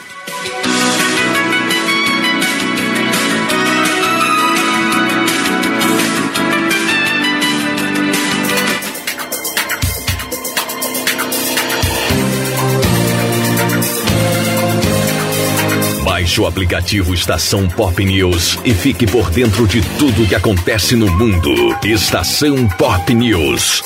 Baixe 16.31 16.39
o 16.39 16.47
aplicativo 16.47 17.13
Estação 17.13 17.67
Pop 17.67 18.05
News 18.05 18.57
e 18.63 18.73
fique 18.73 19.05
por 19.05 19.29
dentro 19.31 19.67
de 19.67 19.81
tudo 19.97 20.25
que 20.25 20.33
acontece 20.33 20.95
no 20.95 21.11
mundo. 21.11 21.51
Estação 21.83 22.69
Pop 22.77 23.13
News. 23.13 23.83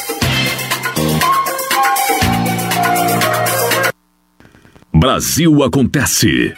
Brasil 4.94 5.64
acontece. 5.64 6.54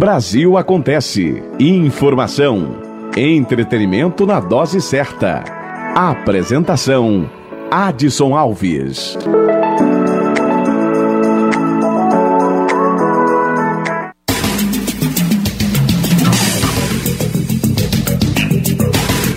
Brasil 0.00 0.56
acontece. 0.56 1.42
Informação, 1.60 2.74
entretenimento 3.14 4.24
na 4.24 4.40
dose 4.40 4.80
certa. 4.80 5.44
Apresentação: 5.94 7.30
Adson 7.70 8.34
Alves. 8.34 9.18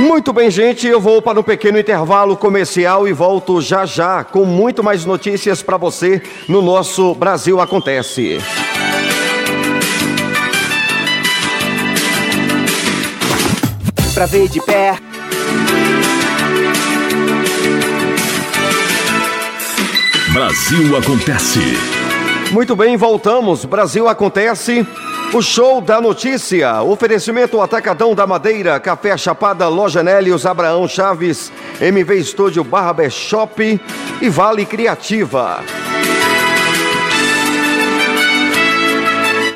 Muito 0.00 0.32
bem, 0.32 0.50
gente, 0.50 0.86
eu 0.86 1.00
vou 1.00 1.22
para 1.22 1.40
um 1.40 1.42
pequeno 1.42 1.78
intervalo 1.78 2.36
comercial 2.36 3.08
e 3.08 3.12
volto 3.14 3.60
já 3.62 3.86
já 3.86 4.22
com 4.22 4.44
muito 4.44 4.84
mais 4.84 5.06
notícias 5.06 5.62
para 5.62 5.78
você 5.78 6.22
no 6.48 6.60
nosso 6.60 7.14
Brasil 7.14 7.60
Acontece. 7.60 8.38
Para 14.14 14.26
ver 14.26 14.48
de 14.48 14.60
pé. 14.60 14.98
Brasil 20.32 20.96
Acontece. 20.98 21.60
Muito 22.52 22.76
bem, 22.76 22.96
voltamos. 22.96 23.64
Brasil 23.64 24.06
Acontece. 24.06 24.86
O 25.32 25.42
show 25.42 25.80
da 25.80 26.00
notícia. 26.00 26.82
Oferecimento 26.82 27.60
Atacadão 27.60 28.14
da 28.14 28.26
Madeira, 28.26 28.78
Café 28.80 29.16
Chapada, 29.16 29.68
Loja 29.68 30.02
Nélios, 30.02 30.46
Abraão 30.46 30.88
Chaves, 30.88 31.52
MV 31.80 32.16
Estúdio 32.16 32.64
Barber 32.64 33.10
Shop 33.10 33.80
e 34.22 34.28
Vale 34.28 34.64
Criativa. 34.64 35.60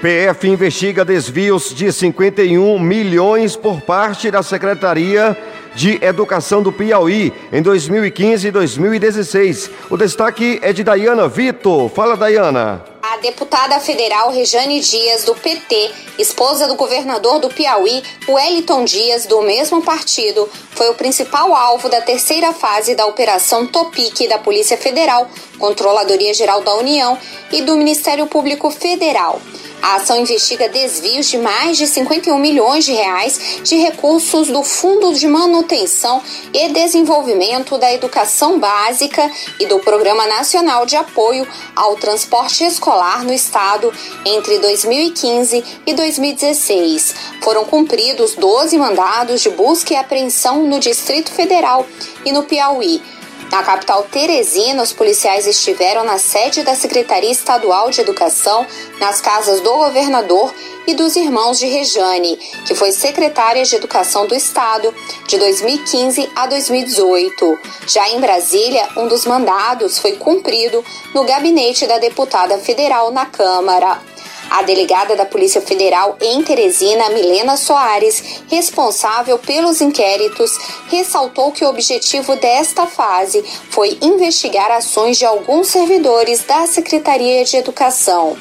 PF 0.03 0.49
investiga 0.49 1.05
desvios 1.05 1.75
de 1.75 1.93
51 1.93 2.79
milhões 2.79 3.55
por 3.55 3.81
parte 3.83 4.31
da 4.31 4.43
Secretaria 4.43 5.37
de 5.75 6.03
Educação 6.03 6.63
do 6.63 6.73
Piauí 6.73 7.33
em 7.53 7.63
2015 7.63 8.49
e 8.49 8.51
2016. 8.51 9.71
O 9.89 9.97
destaque 9.97 10.59
é 10.63 10.73
de 10.73 10.83
Dayana 10.83 11.29
Vitor. 11.29 11.89
Fala, 11.91 12.17
Dayana. 12.17 12.90
Deputada 13.21 13.79
federal 13.81 14.31
Rejane 14.31 14.81
Dias, 14.81 15.25
do 15.25 15.35
PT, 15.35 15.91
esposa 16.19 16.67
do 16.67 16.75
governador 16.75 17.39
do 17.39 17.51
Piauí, 17.51 18.03
Wellington 18.27 18.83
Dias, 18.85 19.27
do 19.27 19.43
mesmo 19.43 19.83
partido, 19.83 20.49
foi 20.71 20.89
o 20.89 20.95
principal 20.95 21.55
alvo 21.55 21.91
da 21.91 22.01
terceira 22.01 22.55
fase 22.55 22.95
da 22.95 23.05
Operação 23.05 23.67
Topic 23.67 24.27
da 24.27 24.39
Polícia 24.39 24.79
Federal, 24.79 25.29
Controladoria 25.61 26.35
Geral 26.35 26.63
da 26.63 26.75
União 26.75 27.17
e 27.53 27.63
do 27.63 27.77
Ministério 27.77 28.27
Público 28.27 28.71
Federal. 28.71 29.41
A 29.83 29.97
ação 29.97 30.19
investiga 30.21 30.69
desvios 30.69 31.31
de 31.31 31.39
mais 31.39 31.79
de 31.79 31.87
51 31.87 32.39
milhões 32.39 32.85
de 32.85 32.93
reais 32.93 33.61
de 33.63 33.77
recursos 33.77 34.49
do 34.49 34.63
Fundo 34.63 35.15
de 35.15 35.27
Manutenção 35.27 36.23
e 36.53 36.69
Desenvolvimento 36.69 37.79
da 37.79 37.93
Educação 37.93 38.59
Básica 38.59 39.31
e 39.59 39.67
do 39.67 39.79
Programa 39.79 40.27
Nacional 40.27 40.85
de 40.85 40.97
Apoio 40.97 41.47
ao 41.75 41.97
Transporte 41.97 42.63
Escolar 42.63 43.25
no 43.25 43.33
Estado 43.33 43.93
entre 44.25 44.59
2015 44.59 45.65
e 45.87 45.95
2016. 45.95 47.15
Foram 47.43 47.65
cumpridos 47.65 48.35
12 48.35 48.77
mandados 48.77 49.41
de 49.41 49.49
busca 49.49 49.95
e 49.95 49.97
apreensão 49.97 50.63
no 50.67 50.79
Distrito 50.79 51.33
Federal 51.33 51.87
e 52.25 52.33
no 52.33 52.43
Piauí 52.43 53.01
na 53.51 53.63
capital 53.65 54.05
Teresina, 54.05 54.83
os 54.83 54.93
policiais 54.93 55.47
estiveram 55.47 56.05
na 56.05 56.19
sede 56.19 56.63
da 56.63 56.75
Secretaria 56.75 57.31
Estadual 57.31 57.91
de 57.91 58.01
Educação, 58.01 58.65
nas 59.01 59.21
casas 59.21 59.61
do 59.61 59.73
governador 59.73 60.55
e 60.87 60.95
dos 60.95 61.17
irmãos 61.17 61.59
de 61.59 61.67
Rejane, 61.67 62.37
que 62.67 62.75
foi 62.75 62.93
secretária 62.93 63.65
de 63.65 63.75
Educação 63.75 64.27
do 64.27 64.35
Estado 64.35 64.95
de 65.27 65.37
2015 65.39 66.31
a 66.35 66.47
2018. 66.47 67.59
Já 67.87 68.09
em 68.11 68.21
Brasília, 68.21 68.89
um 68.97 69.09
dos 69.09 69.27
mandados 69.27 69.99
foi 69.99 70.13
cumprido 70.13 70.85
no 71.13 71.25
gabinete 71.25 71.87
da 71.87 71.99
deputada 71.99 72.57
federal 72.59 73.11
na 73.11 73.27
Câmara. 73.27 74.10
A 74.51 74.63
delegada 74.63 75.15
da 75.15 75.25
Polícia 75.25 75.61
Federal 75.61 76.17
em 76.21 76.43
Teresina, 76.43 77.09
Milena 77.11 77.57
Soares, 77.57 78.43
responsável 78.49 79.39
pelos 79.39 79.81
inquéritos, 79.81 80.51
ressaltou 80.89 81.53
que 81.53 81.65
o 81.65 81.69
objetivo 81.69 82.35
desta 82.35 82.85
fase 82.85 83.45
foi 83.71 83.97
investigar 84.03 84.73
ações 84.73 85.17
de 85.17 85.25
alguns 85.25 85.69
servidores 85.69 86.43
da 86.43 86.67
Secretaria 86.67 87.45
de 87.45 87.57
Educação. 87.57 88.37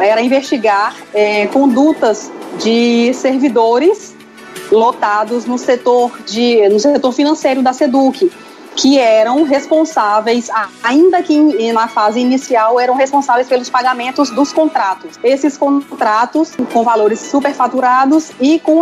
Era 0.00 0.22
investigar 0.22 0.96
é, 1.12 1.46
condutas 1.48 2.32
de 2.58 3.12
servidores 3.12 4.14
lotados 4.70 5.44
no 5.44 5.58
setor 5.58 6.10
de 6.24 6.66
no 6.70 6.80
setor 6.80 7.12
financeiro 7.12 7.62
da 7.62 7.74
Seduc 7.74 8.30
que 8.74 8.98
eram 8.98 9.42
responsáveis, 9.42 10.48
ainda 10.82 11.22
que 11.22 11.72
na 11.72 11.88
fase 11.88 12.20
inicial, 12.20 12.80
eram 12.80 12.94
responsáveis 12.94 13.48
pelos 13.48 13.68
pagamentos 13.68 14.30
dos 14.30 14.52
contratos. 14.52 15.18
Esses 15.22 15.56
contratos 15.56 16.52
com 16.72 16.82
valores 16.82 17.20
superfaturados 17.20 18.30
e 18.40 18.58
com, 18.58 18.80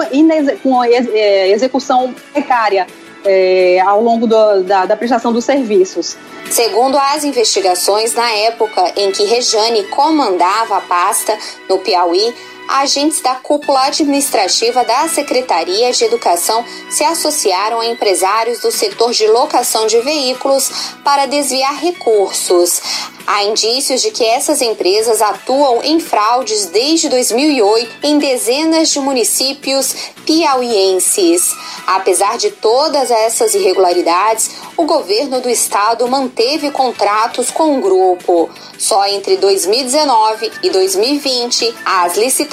com 0.63 0.85
é, 0.85 1.51
execução 1.51 2.15
precária. 2.33 2.87
É, 3.23 3.79
ao 3.81 4.03
longo 4.03 4.27
do, 4.27 4.63
da, 4.63 4.87
da 4.87 4.97
prestação 4.97 5.31
dos 5.31 5.45
serviços. 5.45 6.17
Segundo 6.51 6.97
as 6.97 7.23
investigações, 7.23 8.15
na 8.15 8.31
época 8.31 8.95
em 8.97 9.13
que 9.13 9.25
Rejane 9.25 9.83
comandava 9.89 10.79
a 10.79 10.81
pasta 10.81 11.37
no 11.69 11.77
Piauí, 11.81 12.35
agentes 12.69 13.21
da 13.21 13.35
cúpula 13.35 13.87
administrativa 13.87 14.85
da 14.85 15.09
Secretaria 15.09 15.93
de 15.93 16.05
Educação 16.05 16.65
se 16.89 17.03
associaram 17.03 17.81
a 17.81 17.87
empresários 17.87 18.61
do 18.61 18.71
setor 18.71 19.13
de 19.13 19.27
locação 19.27 19.87
de 19.87 20.01
veículos 20.01 20.71
para 21.03 21.27
desviar 21.27 21.77
recursos. 21.81 22.81
Há 23.27 23.45
indícios 23.45 24.03
de 24.03 24.11
que 24.11 24.25
essas 24.25 24.61
empresas 24.61 25.21
atuam 25.23 25.83
em 25.83 26.01
fraudes 26.01 26.67
desde 26.67 27.09
2008 27.09 27.99
em 28.03 28.19
dezenas 28.19 28.89
de 28.91 28.99
municípios 28.99 29.95
piauienses. 30.27 31.55
Apesar 31.87 32.39
de 32.39 32.51
todas 32.51 33.11
essas 33.11 33.55
irregularidades, 33.55 34.51
o 34.77 34.85
governo 34.85 35.41
do 35.41 35.49
estado 35.49 36.09
manteve 36.09 36.71
contratos 36.71 37.51
com 37.51 37.79
o 37.79 37.81
grupo. 37.81 38.49
Só 38.79 39.07
entre 39.07 39.37
2019 39.37 40.51
e 40.63 40.71
2020, 40.71 41.75
as 41.85 42.17
licitações 42.17 42.50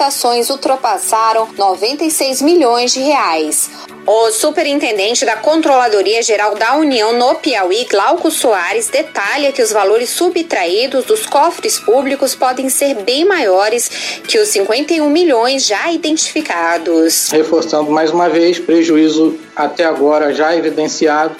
ultrapassaram 0.49 1.47
96 1.57 2.41
milhões 2.41 2.93
de 2.93 2.99
reais. 2.99 3.69
O 4.05 4.31
superintendente 4.31 5.25
da 5.25 5.36
Controladoria 5.36 6.21
Geral 6.21 6.55
da 6.55 6.75
União 6.75 7.17
no 7.17 7.36
Piauí, 7.36 7.86
Glauco 7.89 8.31
Soares, 8.31 8.88
detalha 8.88 9.51
que 9.51 9.62
os 9.62 9.71
valores 9.71 10.10
subtraídos 10.12 11.03
dos 11.03 11.25
cofres 11.25 11.79
públicos 11.79 12.33
podem 12.33 12.69
ser 12.69 12.95
bem 13.03 13.25
maiores 13.25 13.89
que 14.25 14.39
os 14.39 14.47
51 14.49 15.10
milhões 15.10 15.65
já 15.65 15.91
identificados. 15.91 17.29
Reforçando 17.31 17.91
mais 17.91 18.12
uma 18.12 18.29
vez, 18.29 18.60
prejuízo 18.60 19.38
até 19.55 19.83
agora 19.83 20.33
já 20.33 20.55
evidenciado 20.55 21.36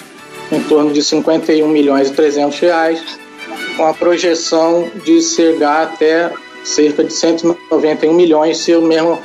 em 0.50 0.62
torno 0.64 0.92
de 0.92 1.02
51 1.02 1.66
milhões 1.68 2.08
e 2.08 2.12
300 2.12 2.58
reais, 2.58 3.00
com 3.76 3.86
a 3.86 3.94
projeção 3.94 4.90
de 5.04 5.22
chegar 5.22 5.84
até 5.84 6.30
cerca 6.68 7.02
de 7.02 7.12
191 7.12 8.12
milhões 8.12 8.58
se 8.58 8.74
o 8.74 8.82
mesmo 8.82 9.18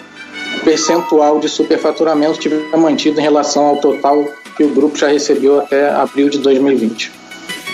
percentual 0.63 1.39
de 1.39 1.49
superfaturamento 1.49 2.33
estiver 2.33 2.77
mantido 2.77 3.19
em 3.19 3.23
relação 3.23 3.65
ao 3.65 3.77
total 3.77 4.25
que 4.55 4.63
o 4.63 4.69
grupo 4.69 4.97
já 4.97 5.07
recebeu 5.07 5.59
até 5.59 5.89
abril 5.89 6.29
de 6.29 6.37
2020. 6.39 7.23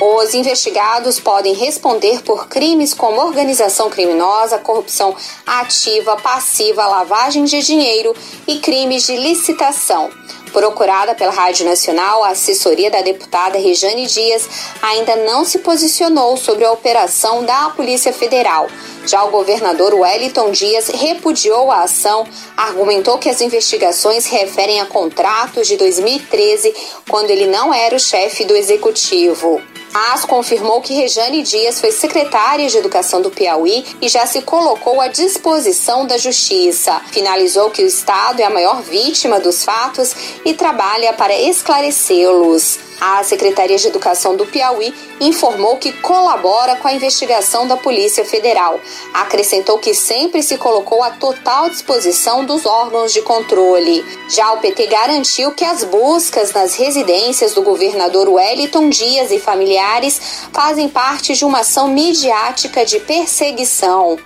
Os 0.01 0.33
investigados 0.33 1.19
podem 1.19 1.53
responder 1.53 2.23
por 2.23 2.47
crimes 2.47 2.93
como 2.93 3.19
organização 3.19 3.89
criminosa, 3.89 4.57
corrupção 4.57 5.13
ativa, 5.45 6.15
passiva, 6.15 6.87
lavagem 6.87 7.43
de 7.43 7.61
dinheiro 7.61 8.15
e 8.47 8.59
crimes 8.59 9.05
de 9.05 9.17
licitação. 9.17 10.09
Procurada 10.51 11.13
pela 11.13 11.31
Rádio 11.31 11.65
Nacional, 11.65 12.23
a 12.23 12.29
assessoria 12.29 12.89
da 12.89 13.01
deputada 13.01 13.59
Rejane 13.59 14.07
Dias 14.07 14.49
ainda 14.81 15.15
não 15.15 15.45
se 15.45 15.59
posicionou 15.59 16.35
sobre 16.37 16.65
a 16.65 16.71
operação 16.71 17.45
da 17.45 17.69
Polícia 17.69 18.11
Federal. 18.11 18.67
Já 19.05 19.23
o 19.23 19.31
governador 19.31 19.93
Wellington 19.93 20.51
Dias 20.51 20.87
repudiou 20.87 21.71
a 21.71 21.83
ação, 21.83 22.27
argumentou 22.57 23.17
que 23.17 23.29
as 23.29 23.41
investigações 23.41 24.25
referem 24.25 24.81
a 24.81 24.85
contratos 24.85 25.67
de 25.67 25.77
2013, 25.77 26.73
quando 27.07 27.29
ele 27.29 27.45
não 27.45 27.73
era 27.73 27.95
o 27.95 27.99
chefe 27.99 28.43
do 28.43 28.55
executivo. 28.55 29.61
AS 29.93 30.25
confirmou 30.25 30.81
que 30.81 30.93
Rejane 30.93 31.41
Dias 31.41 31.79
foi 31.79 31.91
secretária 31.91 32.67
de 32.67 32.77
Educação 32.77 33.21
do 33.21 33.31
Piauí 33.31 33.85
e 34.01 34.07
já 34.07 34.25
se 34.25 34.41
colocou 34.41 35.01
à 35.01 35.07
disposição 35.07 36.05
da 36.05 36.17
Justiça. 36.17 37.01
Finalizou 37.11 37.69
que 37.69 37.83
o 37.83 37.87
Estado 37.87 38.39
é 38.39 38.45
a 38.45 38.49
maior 38.49 38.81
vítima 38.81 39.39
dos 39.39 39.63
fatos 39.63 40.13
e 40.45 40.53
trabalha 40.53 41.13
para 41.13 41.33
esclarecê-los. 41.33 42.88
A 42.99 43.23
Secretaria 43.23 43.77
de 43.77 43.87
Educação 43.87 44.35
do 44.35 44.45
Piauí 44.45 44.93
informou 45.21 45.77
que 45.77 45.93
colabora 45.93 46.75
com 46.75 46.87
a 46.87 46.93
investigação 46.93 47.65
da 47.65 47.77
Polícia 47.77 48.25
Federal. 48.25 48.79
Acrescentou 49.13 49.79
que 49.79 49.93
sempre 49.93 50.43
se 50.43 50.57
colocou 50.57 51.01
à 51.01 51.11
total 51.11 51.69
disposição 51.69 52.43
dos 52.43 52.65
órgãos 52.65 53.13
de 53.13 53.21
controle. 53.21 54.03
Já 54.29 54.51
o 54.51 54.57
PT 54.57 54.87
garantiu 54.87 55.51
que 55.51 55.63
as 55.63 55.83
buscas 55.83 56.51
nas 56.51 56.75
residências 56.75 57.53
do 57.53 57.61
governador 57.61 58.27
Wellington 58.27 58.89
Dias 58.89 59.31
e 59.31 59.39
familiares 59.39 60.49
fazem 60.51 60.89
parte 60.89 61.33
de 61.33 61.45
uma 61.45 61.59
ação 61.59 61.87
midiática 61.87 62.85
de 62.85 62.99
perseguição. 62.99 64.17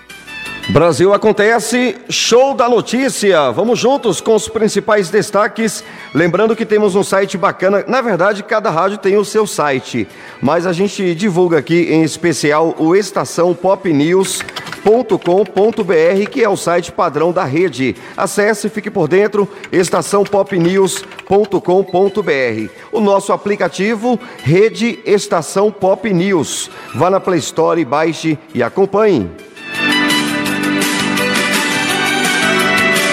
Brasil 0.69 1.13
acontece, 1.13 1.97
show 2.09 2.53
da 2.53 2.69
notícia. 2.69 3.51
Vamos 3.51 3.77
juntos 3.77 4.21
com 4.21 4.33
os 4.33 4.47
principais 4.47 5.09
destaques. 5.09 5.83
Lembrando 6.13 6.55
que 6.55 6.65
temos 6.65 6.95
um 6.95 7.03
site 7.03 7.37
bacana. 7.37 7.83
Na 7.87 8.01
verdade, 8.01 8.43
cada 8.43 8.69
rádio 8.69 8.97
tem 8.97 9.17
o 9.17 9.25
seu 9.25 9.47
site, 9.47 10.07
mas 10.41 10.67
a 10.67 10.73
gente 10.73 11.15
divulga 11.15 11.57
aqui 11.57 11.91
em 11.91 12.03
especial 12.03 12.75
o 12.77 12.95
Estação 12.95 13.53
Pop 13.53 13.91
News 13.91 14.43
estaçãopopnews.com.br, 14.83 16.29
que 16.29 16.43
é 16.43 16.49
o 16.49 16.57
site 16.57 16.91
padrão 16.91 17.31
da 17.31 17.45
rede. 17.45 17.95
Acesse, 18.15 18.69
fique 18.69 18.91
por 18.91 19.07
dentro, 19.07 19.49
estaçãopopnews.com.br. 19.71 22.69
O 22.91 22.99
nosso 22.99 23.31
aplicativo, 23.31 24.19
Rede 24.43 24.99
Estação 25.05 25.71
Pop 25.71 26.11
News. 26.11 26.69
Vá 26.93 27.09
na 27.09 27.19
Play 27.19 27.39
Store, 27.39 27.83
baixe 27.85 28.37
e 28.53 28.61
acompanhe. 28.61 29.31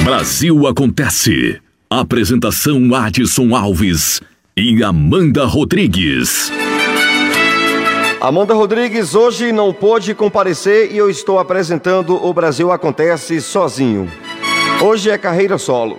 Brasil 0.04 0.66
Acontece. 0.66 1.69
Apresentação 1.92 2.94
Adson 2.94 3.52
Alves 3.52 4.20
e 4.56 4.80
Amanda 4.80 5.44
Rodrigues. 5.44 6.48
Amanda 8.20 8.54
Rodrigues 8.54 9.16
hoje 9.16 9.50
não 9.50 9.72
pôde 9.72 10.14
comparecer 10.14 10.92
e 10.92 10.96
eu 10.96 11.10
estou 11.10 11.40
apresentando 11.40 12.14
o 12.14 12.32
Brasil 12.32 12.70
Acontece 12.70 13.40
sozinho. 13.40 14.08
Hoje 14.80 15.10
é 15.10 15.18
carreira 15.18 15.58
solo. 15.58 15.98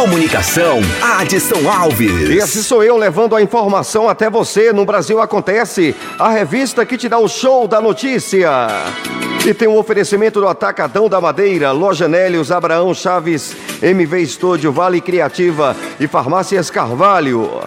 Comunicação, 0.00 0.80
Adson 1.02 1.70
Alves. 1.70 2.30
Esse 2.30 2.64
sou 2.64 2.82
eu 2.82 2.96
levando 2.96 3.36
a 3.36 3.42
informação 3.42 4.08
até 4.08 4.30
você 4.30 4.72
no 4.72 4.86
Brasil 4.86 5.20
Acontece, 5.20 5.94
a 6.18 6.30
revista 6.30 6.86
que 6.86 6.96
te 6.96 7.06
dá 7.06 7.18
o 7.18 7.28
show 7.28 7.68
da 7.68 7.82
notícia. 7.82 8.48
E 9.46 9.52
tem 9.52 9.68
um 9.68 9.76
oferecimento 9.76 10.40
do 10.40 10.48
Atacadão 10.48 11.06
da 11.06 11.20
Madeira, 11.20 11.70
Loja 11.70 12.08
Nélios, 12.08 12.50
Abraão 12.50 12.94
Chaves, 12.94 13.54
MV 13.82 14.22
Estúdio, 14.22 14.72
Vale 14.72 15.02
Criativa 15.02 15.76
e 16.00 16.06
Farmácias 16.06 16.70
Carvalho. 16.70 17.60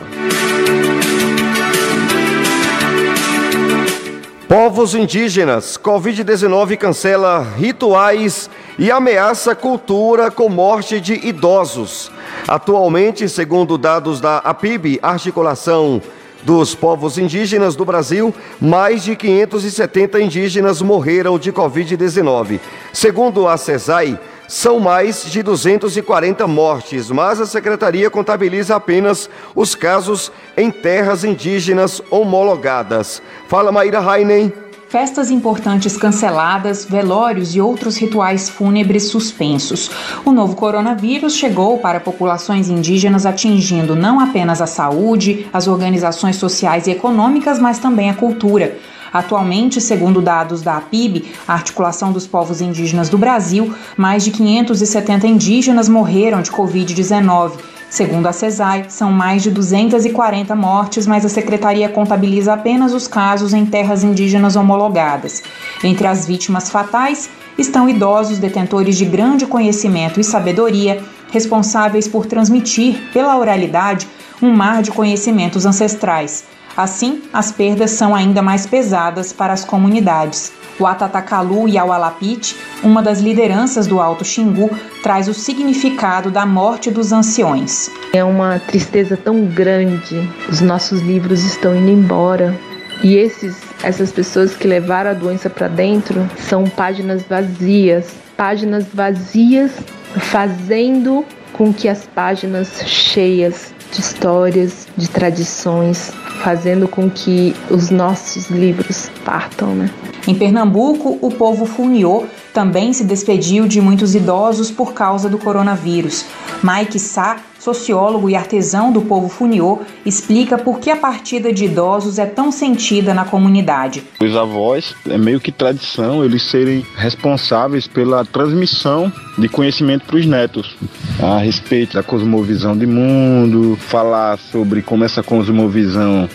Povos 4.48 4.94
indígenas, 4.94 5.78
Covid-19 5.78 6.78
cancela 6.78 7.42
rituais 7.58 8.50
e 8.78 8.92
ameaça 8.92 9.56
cultura 9.56 10.30
com 10.30 10.50
morte 10.50 11.00
de 11.00 11.14
idosos. 11.28 12.12
Atualmente, 12.48 13.30
segundo 13.30 13.78
dados 13.78 14.20
da 14.20 14.38
APIB, 14.40 15.00
Articulação 15.02 16.02
dos 16.44 16.76
povos 16.76 17.18
indígenas 17.18 17.76
do 17.76 17.86
Brasil, 17.86 18.34
mais 18.60 19.04
de 19.04 19.16
570 19.16 20.20
indígenas 20.20 20.82
morreram 20.82 21.40
de 21.40 21.54
Covid-19. 21.54 22.60
Segundo 22.92 23.48
a 23.48 23.56
CESAI, 23.56 24.20
são 24.48 24.80
mais 24.80 25.24
de 25.24 25.42
240 25.42 26.46
mortes, 26.46 27.10
mas 27.10 27.40
a 27.40 27.46
secretaria 27.46 28.10
contabiliza 28.10 28.76
apenas 28.76 29.30
os 29.56 29.74
casos 29.74 30.32
em 30.58 30.70
terras 30.70 31.24
indígenas 31.24 32.02
homologadas. 32.12 33.22
Fala, 33.48 33.72
Maíra 33.72 34.00
Heinen 34.00 34.52
festas 34.94 35.32
importantes 35.32 35.98
canceladas, 35.98 36.86
velórios 36.86 37.56
e 37.56 37.60
outros 37.60 37.98
rituais 37.98 38.48
fúnebres 38.48 39.06
suspensos. 39.06 39.90
O 40.24 40.32
novo 40.32 40.56
coronavírus 40.56 41.36
chegou 41.36 41.80
para 41.80 42.00
populações 42.00 42.70
indígenas 42.70 43.26
atingindo 43.26 43.96
não 43.96 44.20
apenas 44.20 44.62
a 44.62 44.68
saúde, 44.68 45.48
as 45.52 45.68
organizações 45.68 46.36
sociais 46.36 46.86
e 46.86 46.92
econômicas, 46.92 47.58
mas 47.58 47.80
também 47.80 48.12
a 48.12 48.14
cultura. 48.14 48.78
Atualmente, 49.12 49.82
segundo 49.82 50.22
dados 50.22 50.62
da 50.62 50.78
APIB, 50.78 51.26
a 51.48 51.54
Articulação 51.54 52.12
dos 52.12 52.28
Povos 52.28 52.62
Indígenas 52.62 53.10
do 53.10 53.18
Brasil, 53.18 53.74
mais 53.98 54.24
de 54.24 54.30
570 54.30 55.26
indígenas 55.26 55.90
morreram 55.90 56.44
de 56.44 56.52
Covid-19 56.52 57.54
Segundo 57.94 58.26
a 58.26 58.34
CESAI, 58.34 58.88
são 58.90 59.12
mais 59.12 59.44
de 59.44 59.52
240 59.52 60.56
mortes, 60.56 61.06
mas 61.06 61.24
a 61.24 61.30
secretaria 61.30 61.88
contabiliza 61.88 62.52
apenas 62.52 62.92
os 62.92 63.08
casos 63.08 63.54
em 63.54 63.68
terras 63.68 64.04
indígenas 64.04 64.56
homologadas. 64.56 65.44
Entre 65.84 66.08
as 66.08 66.26
vítimas 66.26 66.72
fatais 66.72 67.30
estão 67.56 67.88
idosos 67.88 68.40
detentores 68.40 68.98
de 68.98 69.06
grande 69.06 69.46
conhecimento 69.46 70.20
e 70.20 70.24
sabedoria, 70.24 71.04
responsáveis 71.32 72.08
por 72.08 72.26
transmitir, 72.26 73.00
pela 73.14 73.38
oralidade, 73.38 74.08
um 74.42 74.52
mar 74.52 74.82
de 74.82 74.90
conhecimentos 74.90 75.64
ancestrais. 75.64 76.46
Assim, 76.76 77.22
as 77.32 77.52
perdas 77.52 77.92
são 77.92 78.16
ainda 78.16 78.42
mais 78.42 78.66
pesadas 78.66 79.32
para 79.32 79.54
as 79.54 79.64
comunidades. 79.64 80.52
O 80.80 80.88
Atatakalu 80.88 81.68
Yawalapit, 81.68 82.56
uma 82.84 83.02
das 83.02 83.20
lideranças 83.20 83.86
do 83.86 84.00
Alto 84.00 84.26
Xingu, 84.26 84.72
traz 85.04 85.28
o 85.28 85.34
significado 85.34 86.32
da 86.32 86.46
morte 86.46 86.90
dos 86.90 87.12
anciões. 87.12 87.92
É 88.12 88.24
uma 88.24 88.60
tristeza 88.60 89.16
tão 89.16 89.46
grande. 89.46 90.28
Os 90.50 90.62
nossos 90.62 91.00
livros 91.02 91.44
estão 91.44 91.76
indo 91.76 91.92
embora. 91.92 92.60
E 93.04 93.18
esses, 93.18 93.58
essas 93.84 94.12
pessoas 94.12 94.56
que 94.56 94.68
levaram 94.68 95.12
a 95.12 95.14
doença 95.14 95.50
para 95.50 95.68
dentro 95.68 96.28
são 96.40 96.64
páginas 96.64 97.22
vazias, 97.24 98.08
páginas 98.36 98.86
vazias 98.92 99.72
fazendo 100.16 101.24
com 101.52 101.72
que 101.72 101.88
as 101.88 102.06
páginas 102.08 102.82
cheias 102.88 103.74
de 103.94 104.02
histórias, 104.02 104.88
de 104.98 105.08
tradições, 105.08 106.12
fazendo 106.44 106.88
com 106.88 107.10
que 107.10 107.56
os 107.70 107.90
nossos 107.90 108.50
livros 108.50 109.10
partam, 109.24 109.76
né? 109.76 109.90
Em 110.28 110.34
Pernambuco, 110.34 111.18
o 111.22 111.30
povo 111.30 111.66
funiô 111.66 112.26
também 112.54 112.94
se 112.94 113.04
despediu 113.04 113.68
de 113.68 113.80
muitos 113.80 114.16
idosos 114.16 114.72
por 114.72 114.94
causa 114.94 115.30
do 115.30 115.38
coronavírus. 115.38 116.26
Mike 116.64 117.00
Sá, 117.00 117.38
sociólogo 117.64 118.30
e 118.30 118.36
artesão 118.36 118.92
do 118.92 119.02
povo 119.02 119.30
funiô, 119.30 119.80
explica 120.06 120.58
por 120.58 120.80
que 120.80 120.92
a 120.92 120.98
partida 120.98 121.54
de 121.54 121.66
idosos 121.66 122.20
é 122.20 122.26
tão 122.26 122.52
sentida 122.52 123.14
na 123.14 123.24
comunidade. 123.24 124.04
Os 124.20 124.36
avós, 124.36 124.94
é 125.10 125.18
meio 125.18 125.40
que 125.40 125.52
tradição 125.52 126.24
eles 126.26 126.44
serem 126.44 126.86
responsáveis 126.96 127.88
pela 127.88 128.26
transmissão 128.26 129.12
de 129.38 129.48
conhecimento 129.48 130.06
para 130.06 130.18
os 130.18 130.26
netos 130.26 130.76
a 131.22 131.38
respeito 131.38 131.94
da 131.94 132.04
cosmovisão 132.04 132.78
de 132.78 132.86
mundo, 132.86 133.78
falar 133.80 134.38
sobre 134.38 134.82
como 134.82 135.04
essa 135.04 135.24
cosmovisão 135.24 136.28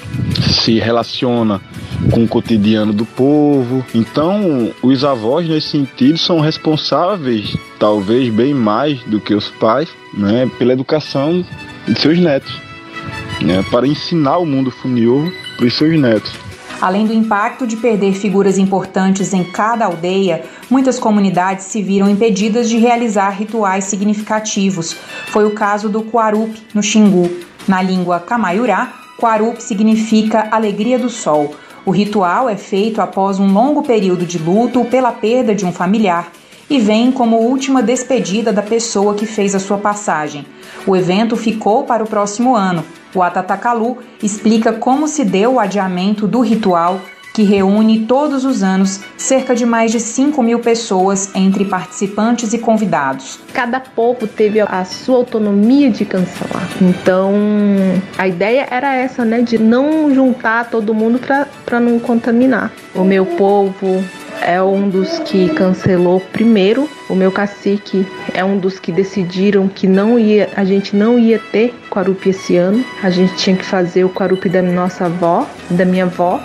se 0.64 0.78
relaciona 0.78 1.60
com 2.10 2.24
o 2.24 2.28
cotidiano 2.28 2.92
do 2.92 3.04
povo. 3.04 3.84
Então, 3.94 4.72
os 4.82 5.04
avós, 5.04 5.48
nesse 5.48 5.68
sentido, 5.68 6.18
são 6.18 6.40
responsáveis, 6.40 7.56
talvez 7.78 8.32
bem 8.32 8.54
mais 8.54 9.00
do 9.04 9.20
que 9.20 9.34
os 9.34 9.48
pais, 9.48 9.88
né, 10.14 10.50
pela 10.58 10.72
educação 10.72 11.44
de 11.86 11.98
seus 11.98 12.18
netos, 12.18 12.60
né, 13.40 13.64
para 13.70 13.86
ensinar 13.86 14.38
o 14.38 14.46
mundo 14.46 14.70
funil 14.70 15.32
para 15.56 15.66
os 15.66 15.74
seus 15.74 15.98
netos. 15.98 16.32
Além 16.80 17.06
do 17.06 17.12
impacto 17.12 17.66
de 17.66 17.76
perder 17.76 18.12
figuras 18.12 18.56
importantes 18.56 19.32
em 19.32 19.42
cada 19.42 19.86
aldeia, 19.86 20.44
muitas 20.70 20.96
comunidades 20.96 21.64
se 21.64 21.82
viram 21.82 22.08
impedidas 22.08 22.68
de 22.68 22.78
realizar 22.78 23.30
rituais 23.30 23.84
significativos. 23.84 24.94
Foi 25.26 25.44
o 25.44 25.50
caso 25.50 25.88
do 25.88 26.02
Quarup, 26.02 26.56
no 26.72 26.80
Xingu. 26.80 27.28
Na 27.66 27.82
língua 27.82 28.20
Camaiurá, 28.20 28.92
Quarup 29.18 29.60
significa 29.60 30.48
alegria 30.52 31.00
do 31.00 31.10
sol. 31.10 31.56
O 31.84 31.90
ritual 31.90 32.48
é 32.48 32.56
feito 32.56 33.00
após 33.00 33.38
um 33.38 33.52
longo 33.52 33.82
período 33.82 34.26
de 34.26 34.38
luto 34.38 34.84
pela 34.84 35.12
perda 35.12 35.54
de 35.54 35.64
um 35.64 35.72
familiar 35.72 36.30
e 36.70 36.78
vem 36.78 37.10
como 37.10 37.38
última 37.38 37.82
despedida 37.82 38.52
da 38.52 38.62
pessoa 38.62 39.14
que 39.14 39.24
fez 39.24 39.54
a 39.54 39.58
sua 39.58 39.78
passagem. 39.78 40.46
O 40.86 40.94
evento 40.94 41.36
ficou 41.36 41.84
para 41.84 42.04
o 42.04 42.08
próximo 42.08 42.54
ano. 42.54 42.84
O 43.14 43.22
Atatakalu 43.22 43.98
explica 44.22 44.72
como 44.72 45.08
se 45.08 45.24
deu 45.24 45.54
o 45.54 45.60
adiamento 45.60 46.26
do 46.26 46.40
ritual 46.40 47.00
que 47.38 47.44
reúne 47.44 48.00
todos 48.00 48.44
os 48.44 48.64
anos 48.64 48.98
cerca 49.16 49.54
de 49.54 49.64
mais 49.64 49.92
de 49.92 50.00
5 50.00 50.42
mil 50.42 50.58
pessoas 50.58 51.30
entre 51.36 51.64
participantes 51.64 52.52
e 52.52 52.58
convidados. 52.58 53.38
Cada 53.52 53.78
povo 53.78 54.26
teve 54.26 54.58
a 54.58 54.84
sua 54.84 55.18
autonomia 55.18 55.88
de 55.88 56.04
cancelar. 56.04 56.68
Então, 56.82 57.32
a 58.18 58.26
ideia 58.26 58.66
era 58.68 58.92
essa, 58.92 59.24
né? 59.24 59.40
De 59.40 59.56
não 59.56 60.12
juntar 60.12 60.68
todo 60.68 60.92
mundo 60.92 61.20
para 61.64 61.78
não 61.78 62.00
contaminar. 62.00 62.72
O 62.92 63.04
meu 63.04 63.24
povo 63.24 64.02
é 64.42 64.60
um 64.60 64.88
dos 64.88 65.20
que 65.20 65.48
cancelou 65.50 66.18
primeiro. 66.18 66.90
O 67.08 67.14
meu 67.14 67.30
cacique 67.30 68.04
é 68.34 68.44
um 68.44 68.58
dos 68.58 68.80
que 68.80 68.90
decidiram 68.90 69.68
que 69.68 69.86
não 69.86 70.18
ia, 70.18 70.50
a 70.56 70.64
gente 70.64 70.96
não 70.96 71.16
ia 71.16 71.38
ter 71.38 71.72
Quarupi 71.88 72.30
esse 72.30 72.56
ano. 72.56 72.84
A 73.00 73.10
gente 73.10 73.36
tinha 73.36 73.54
que 73.54 73.64
fazer 73.64 74.02
o 74.02 74.10
Quarupi 74.10 74.48
da 74.48 74.60
nossa 74.60 75.04
avó, 75.04 75.46
da 75.70 75.84
minha 75.84 76.04
avó, 76.04 76.40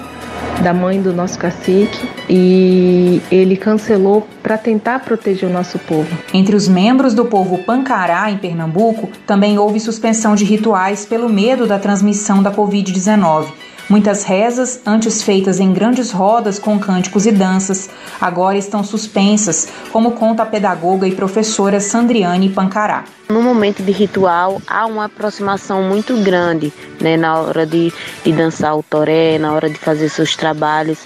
da 0.62 0.74
mãe 0.74 1.02
do 1.02 1.14
nosso 1.14 1.38
cacique 1.38 2.10
e 2.30 3.22
ele 3.32 3.58
cancelou 3.58 4.28
para 4.42 4.58
tentar 4.58 5.00
proteger 5.00 5.50
o 5.50 5.54
nosso 5.54 5.78
povo. 5.80 6.16
Entre 6.34 6.56
os 6.56 6.68
membros 6.68 7.14
do 7.14 7.26
povo 7.26 7.58
Pancará, 7.60 8.30
em 8.32 8.38
Pernambuco, 8.38 9.10
também 9.26 9.58
houve 9.58 9.80
suspensão 9.80 10.36
de 10.36 10.46
rituais 10.46 11.06
pelo 11.06 11.30
medo 11.30 11.68
da 11.68 11.80
transmissão 11.80 12.42
da 12.42 12.52
Covid-19. 12.52 13.48
Muitas 13.90 14.24
rezas, 14.24 14.82
antes 14.86 15.22
feitas 15.22 15.60
em 15.60 15.74
grandes 15.74 16.12
rodas 16.12 16.58
com 16.58 16.80
cânticos 16.80 17.26
e 17.26 17.32
danças, 17.32 17.90
agora 18.20 18.58
estão 18.58 18.84
suspensas, 18.84 19.68
como 19.92 20.12
conta 20.12 20.44
a 20.44 20.46
pedagoga 20.46 21.08
e 21.08 21.14
professora 21.14 21.80
Sandriane 21.80 22.50
Pancará. 22.50 23.04
No 23.30 23.42
momento 23.42 23.84
de 23.84 23.92
ritual, 23.92 24.62
há 24.68 24.86
uma 24.86 25.06
aproximação 25.06 25.84
muito 25.84 26.16
grande, 26.24 26.72
né, 27.00 27.18
na 27.18 27.40
hora 27.40 27.66
de, 27.66 27.92
de 28.24 28.32
dançar 28.32 28.78
o 28.78 28.84
toré, 28.84 29.38
na 29.38 29.52
hora 29.54 29.70
de 29.70 29.78
fazer 29.78 30.08
seus 30.10 30.36
trabalhos, 30.36 31.00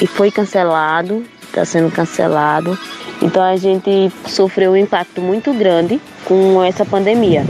e 0.00 0.06
foi 0.06 0.30
cancelado, 0.30 1.24
está 1.42 1.64
sendo 1.64 1.90
cancelado. 1.90 2.78
Então 3.22 3.42
a 3.42 3.56
gente 3.56 4.12
sofreu 4.26 4.72
um 4.72 4.76
impacto 4.76 5.20
muito 5.20 5.52
grande 5.52 6.00
com 6.24 6.62
essa 6.62 6.84
pandemia. 6.84 7.44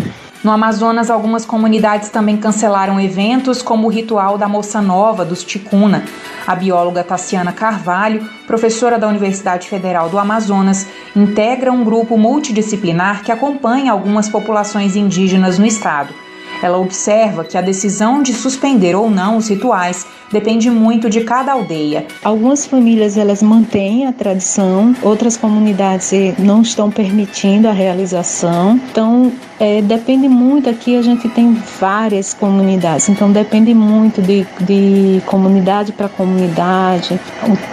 No 0.44 0.52
Amazonas, 0.52 1.10
algumas 1.10 1.44
comunidades 1.44 2.10
também 2.10 2.36
cancelaram 2.36 3.00
eventos, 3.00 3.60
como 3.60 3.88
o 3.88 3.90
ritual 3.90 4.38
da 4.38 4.46
Moça 4.46 4.80
Nova 4.80 5.24
dos 5.24 5.42
Ticuna. 5.42 6.04
A 6.46 6.54
bióloga 6.54 7.02
Tassiana 7.02 7.52
Carvalho, 7.52 8.24
professora 8.46 8.98
da 8.98 9.08
Universidade 9.08 9.68
Federal 9.68 10.08
do 10.08 10.16
Amazonas, 10.16 10.86
integra 11.14 11.72
um 11.72 11.82
grupo 11.82 12.16
multidisciplinar 12.16 13.24
que 13.24 13.32
acompanha 13.32 13.90
algumas 13.90 14.28
populações 14.28 14.94
indígenas 14.94 15.58
no 15.58 15.66
estado. 15.66 16.14
Ela 16.62 16.78
observa 16.78 17.44
que 17.44 17.58
a 17.58 17.60
decisão 17.60 18.22
de 18.22 18.32
suspender 18.32 18.94
ou 18.94 19.10
não 19.10 19.36
os 19.36 19.48
rituais 19.48 20.06
depende 20.32 20.70
muito 20.70 21.08
de 21.08 21.22
cada 21.22 21.52
aldeia. 21.52 22.06
Algumas 22.22 22.66
famílias 22.66 23.16
elas 23.16 23.42
mantêm 23.42 24.06
a 24.06 24.12
tradição, 24.12 24.94
outras 25.02 25.36
comunidades 25.36 26.12
eh, 26.12 26.34
não 26.38 26.62
estão 26.62 26.90
permitindo 26.90 27.68
a 27.68 27.72
realização. 27.72 28.80
Então 28.90 29.32
é, 29.58 29.82
depende 29.82 30.28
muito. 30.28 30.68
Aqui 30.68 30.96
a 30.96 31.02
gente 31.02 31.28
tem 31.28 31.52
várias 31.80 32.32
comunidades, 32.32 33.08
então 33.08 33.30
depende 33.30 33.74
muito 33.74 34.22
de, 34.22 34.46
de 34.60 35.22
comunidade 35.26 35.92
para 35.92 36.08
comunidade, 36.08 37.18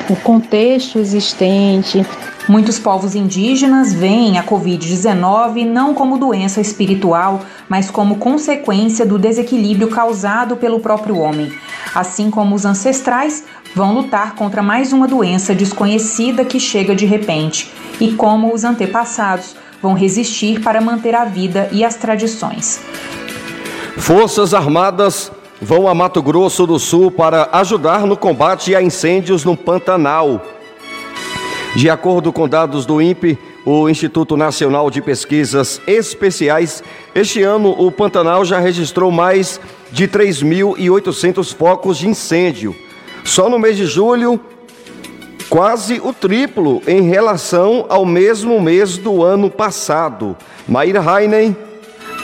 o, 0.10 0.14
o 0.14 0.16
contexto 0.18 1.00
existente. 1.00 2.06
Muitos 2.48 2.78
povos 2.78 3.16
indígenas 3.16 3.92
veem 3.92 4.38
a 4.38 4.44
Covid-19 4.44 5.66
não 5.66 5.96
como 5.96 6.20
doença 6.20 6.62
espiritual, 6.62 7.42
mas 7.68 7.90
como 7.90 8.18
consequência 8.18 9.04
do 9.04 9.18
desequilíbrio 9.18 9.88
causado 9.88 10.56
pelo 10.56 10.80
próprio 10.80 11.18
homem. 11.18 11.52
Assim 11.96 12.30
como 12.30 12.45
os 12.54 12.66
ancestrais 12.66 13.46
vão 13.74 13.94
lutar 13.94 14.36
contra 14.36 14.62
mais 14.62 14.92
uma 14.92 15.08
doença 15.08 15.56
desconhecida 15.56 16.44
que 16.44 16.60
chega 16.60 16.94
de 16.94 17.06
repente, 17.06 17.72
e 18.00 18.12
como 18.12 18.54
os 18.54 18.64
antepassados 18.64 19.56
vão 19.82 19.94
resistir 19.94 20.62
para 20.62 20.82
manter 20.82 21.16
a 21.16 21.26
vida 21.26 21.70
e 21.72 21.84
as 21.84 21.96
tradições. 21.96 22.80
Forças 23.98 24.54
Armadas 24.54 25.32
vão 25.62 25.88
a 25.88 25.96
Mato 25.96 26.22
Grosso 26.22 26.68
do 26.68 26.78
Sul 26.78 27.10
para 27.10 27.50
ajudar 27.54 28.06
no 28.06 28.18
combate 28.18 28.76
a 28.76 28.82
incêndios 28.82 29.46
no 29.46 29.56
Pantanal. 29.56 30.42
De 31.76 31.90
acordo 31.90 32.32
com 32.32 32.48
dados 32.48 32.86
do 32.86 33.02
INPE, 33.02 33.38
o 33.66 33.90
Instituto 33.90 34.38
Nacional 34.38 34.92
de 34.92 35.02
Pesquisas 35.02 35.82
Especiais, 35.88 36.84
este 37.16 37.42
ano 37.42 37.70
o 37.72 37.92
Pantanal 37.92 38.46
já 38.46 38.60
registrou 38.60 39.12
mais 39.12 39.60
de 39.92 40.08
3.800 40.08 41.56
focos 41.56 41.98
de 41.98 42.08
incêndio. 42.08 42.76
Só 43.24 43.50
no 43.50 43.58
mês 43.58 43.76
de 43.76 43.88
julho, 43.88 44.40
quase 45.50 46.00
o 46.00 46.14
triplo 46.14 46.82
em 46.86 47.02
relação 47.02 47.88
ao 47.90 48.06
mesmo 48.06 48.62
mês 48.62 48.98
do 48.98 49.24
ano 49.24 49.50
passado. 49.50 50.38
Maíra 50.68 51.04
Heinen 51.04 51.58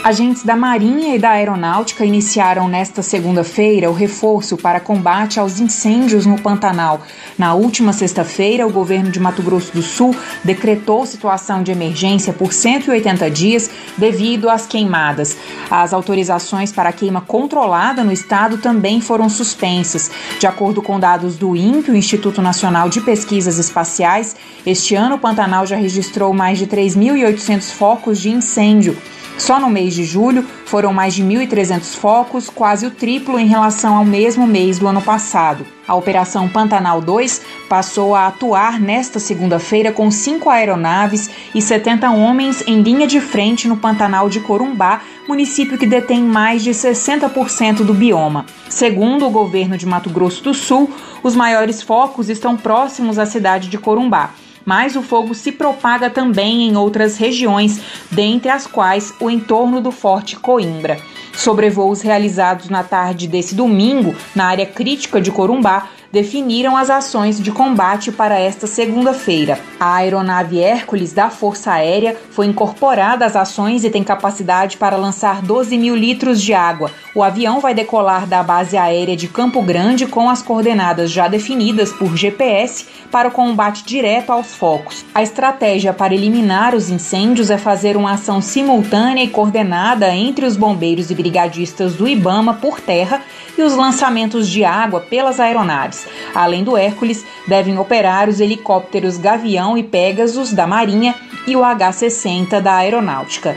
Agentes 0.03 0.41
da 0.41 0.55
Marinha 0.55 1.15
e 1.15 1.19
da 1.19 1.29
Aeronáutica 1.29 2.03
iniciaram 2.03 2.67
nesta 2.67 3.03
segunda-feira 3.03 3.87
o 3.87 3.93
reforço 3.93 4.57
para 4.57 4.79
combate 4.79 5.39
aos 5.39 5.59
incêndios 5.59 6.25
no 6.25 6.41
Pantanal. 6.41 7.01
Na 7.37 7.53
última 7.53 7.93
sexta-feira, 7.93 8.65
o 8.65 8.71
governo 8.71 9.11
de 9.11 9.19
Mato 9.19 9.43
Grosso 9.43 9.71
do 9.71 9.83
Sul 9.83 10.15
decretou 10.43 11.05
situação 11.05 11.61
de 11.61 11.71
emergência 11.71 12.33
por 12.33 12.51
180 12.51 13.29
dias 13.29 13.69
devido 13.95 14.49
às 14.49 14.65
queimadas. 14.65 15.37
As 15.69 15.93
autorizações 15.93 16.71
para 16.71 16.91
queima 16.91 17.21
controlada 17.21 18.03
no 18.03 18.11
estado 18.11 18.57
também 18.57 19.01
foram 19.01 19.29
suspensas. 19.29 20.09
De 20.39 20.47
acordo 20.47 20.81
com 20.81 20.99
dados 20.99 21.35
do 21.35 21.55
INPE, 21.55 21.91
o 21.91 21.95
Instituto 21.95 22.41
Nacional 22.41 22.89
de 22.89 23.01
Pesquisas 23.01 23.59
Espaciais, 23.59 24.35
este 24.65 24.95
ano 24.95 25.17
o 25.17 25.19
Pantanal 25.19 25.67
já 25.67 25.75
registrou 25.75 26.33
mais 26.33 26.57
de 26.57 26.65
3.800 26.65 27.71
focos 27.71 28.19
de 28.19 28.31
incêndio. 28.31 28.97
Só 29.41 29.59
no 29.59 29.71
mês 29.71 29.95
de 29.95 30.03
julho 30.03 30.45
foram 30.65 30.93
mais 30.93 31.15
de 31.15 31.23
1.300 31.23 31.95
focos, 31.95 32.47
quase 32.47 32.85
o 32.85 32.91
triplo 32.91 33.39
em 33.39 33.47
relação 33.47 33.95
ao 33.95 34.05
mesmo 34.05 34.45
mês 34.45 34.77
do 34.77 34.85
ano 34.85 35.01
passado. 35.01 35.65
A 35.87 35.95
Operação 35.95 36.47
Pantanal 36.47 37.01
2 37.01 37.41
passou 37.67 38.13
a 38.13 38.27
atuar 38.27 38.79
nesta 38.79 39.19
segunda-feira 39.19 39.91
com 39.91 40.11
cinco 40.11 40.47
aeronaves 40.47 41.27
e 41.55 41.61
70 41.61 42.11
homens 42.11 42.63
em 42.67 42.83
linha 42.83 43.07
de 43.07 43.19
frente 43.19 43.67
no 43.67 43.77
Pantanal 43.77 44.29
de 44.29 44.41
Corumbá, 44.41 45.01
município 45.27 45.75
que 45.75 45.87
detém 45.87 46.21
mais 46.21 46.63
de 46.63 46.69
60% 46.69 47.77
do 47.77 47.95
bioma. 47.95 48.45
Segundo 48.69 49.25
o 49.25 49.31
governo 49.31 49.75
de 49.75 49.87
Mato 49.87 50.11
Grosso 50.11 50.43
do 50.43 50.53
Sul, 50.53 50.87
os 51.23 51.35
maiores 51.35 51.81
focos 51.81 52.29
estão 52.29 52.55
próximos 52.55 53.17
à 53.17 53.25
cidade 53.25 53.69
de 53.69 53.79
Corumbá 53.79 54.35
mas 54.65 54.95
o 54.95 55.01
fogo 55.01 55.33
se 55.33 55.51
propaga 55.51 56.09
também 56.09 56.67
em 56.67 56.75
outras 56.75 57.17
regiões, 57.17 57.81
dentre 58.11 58.49
as 58.49 58.67
quais 58.67 59.13
o 59.19 59.29
entorno 59.29 59.81
do 59.81 59.91
Forte 59.91 60.35
Coimbra. 60.35 60.99
Sobrevoos 61.33 62.01
realizados 62.01 62.69
na 62.69 62.83
tarde 62.83 63.27
desse 63.27 63.55
domingo, 63.55 64.15
na 64.35 64.45
área 64.45 64.65
crítica 64.65 65.21
de 65.21 65.31
Corumbá, 65.31 65.87
definiram 66.11 66.75
as 66.75 66.89
ações 66.89 67.39
de 67.39 67.51
combate 67.51 68.11
para 68.11 68.37
esta 68.37 68.67
segunda-feira. 68.67 69.59
A 69.79 69.95
aeronave 69.95 70.59
Hércules 70.59 71.13
da 71.13 71.29
Força 71.29 71.71
Aérea 71.71 72.17
foi 72.31 72.47
incorporada 72.47 73.25
às 73.25 73.35
ações 73.35 73.83
e 73.83 73.89
tem 73.89 74.03
capacidade 74.03 74.77
para 74.77 74.97
lançar 74.97 75.41
12 75.41 75.77
mil 75.77 75.95
litros 75.95 76.41
de 76.41 76.53
água. 76.53 76.91
O 77.15 77.23
avião 77.23 77.59
vai 77.59 77.73
decolar 77.73 78.25
da 78.27 78.43
base 78.43 78.77
aérea 78.77 79.15
de 79.15 79.27
Campo 79.27 79.61
Grande 79.61 80.05
com 80.05 80.29
as 80.29 80.41
coordenadas 80.41 81.11
já 81.11 81.27
definidas 81.27 81.91
por 81.91 82.15
GPS 82.15 82.85
para 83.09 83.27
o 83.27 83.31
combate 83.31 83.83
direto 83.85 84.31
aos 84.31 84.53
focos. 84.53 85.05
A 85.13 85.21
estratégia 85.21 85.93
para 85.93 86.13
eliminar 86.13 86.75
os 86.75 86.89
incêndios 86.89 87.49
é 87.49 87.57
fazer 87.57 87.97
uma 87.97 88.13
ação 88.13 88.41
simultânea 88.41 89.23
e 89.23 89.29
coordenada 89.29 90.13
entre 90.15 90.45
os 90.45 90.55
bombeiros 90.55 91.11
e 91.11 91.15
brigadistas 91.15 91.95
do 91.95 92.07
Ibama 92.07 92.55
por 92.55 92.79
terra 92.79 93.21
e 93.57 93.61
os 93.61 93.75
lançamentos 93.75 94.47
de 94.47 94.63
água 94.63 95.01
pelas 95.01 95.39
aeronaves. 95.39 96.00
Além 96.33 96.63
do 96.63 96.77
Hércules, 96.77 97.25
devem 97.47 97.77
operar 97.77 98.29
os 98.29 98.39
helicópteros 98.39 99.17
Gavião 99.17 99.77
e 99.77 99.83
Pegasus 99.83 100.53
da 100.53 100.67
Marinha 100.67 101.15
e 101.47 101.55
o 101.55 101.63
H-60 101.63 102.59
da 102.61 102.75
Aeronáutica. 102.75 103.55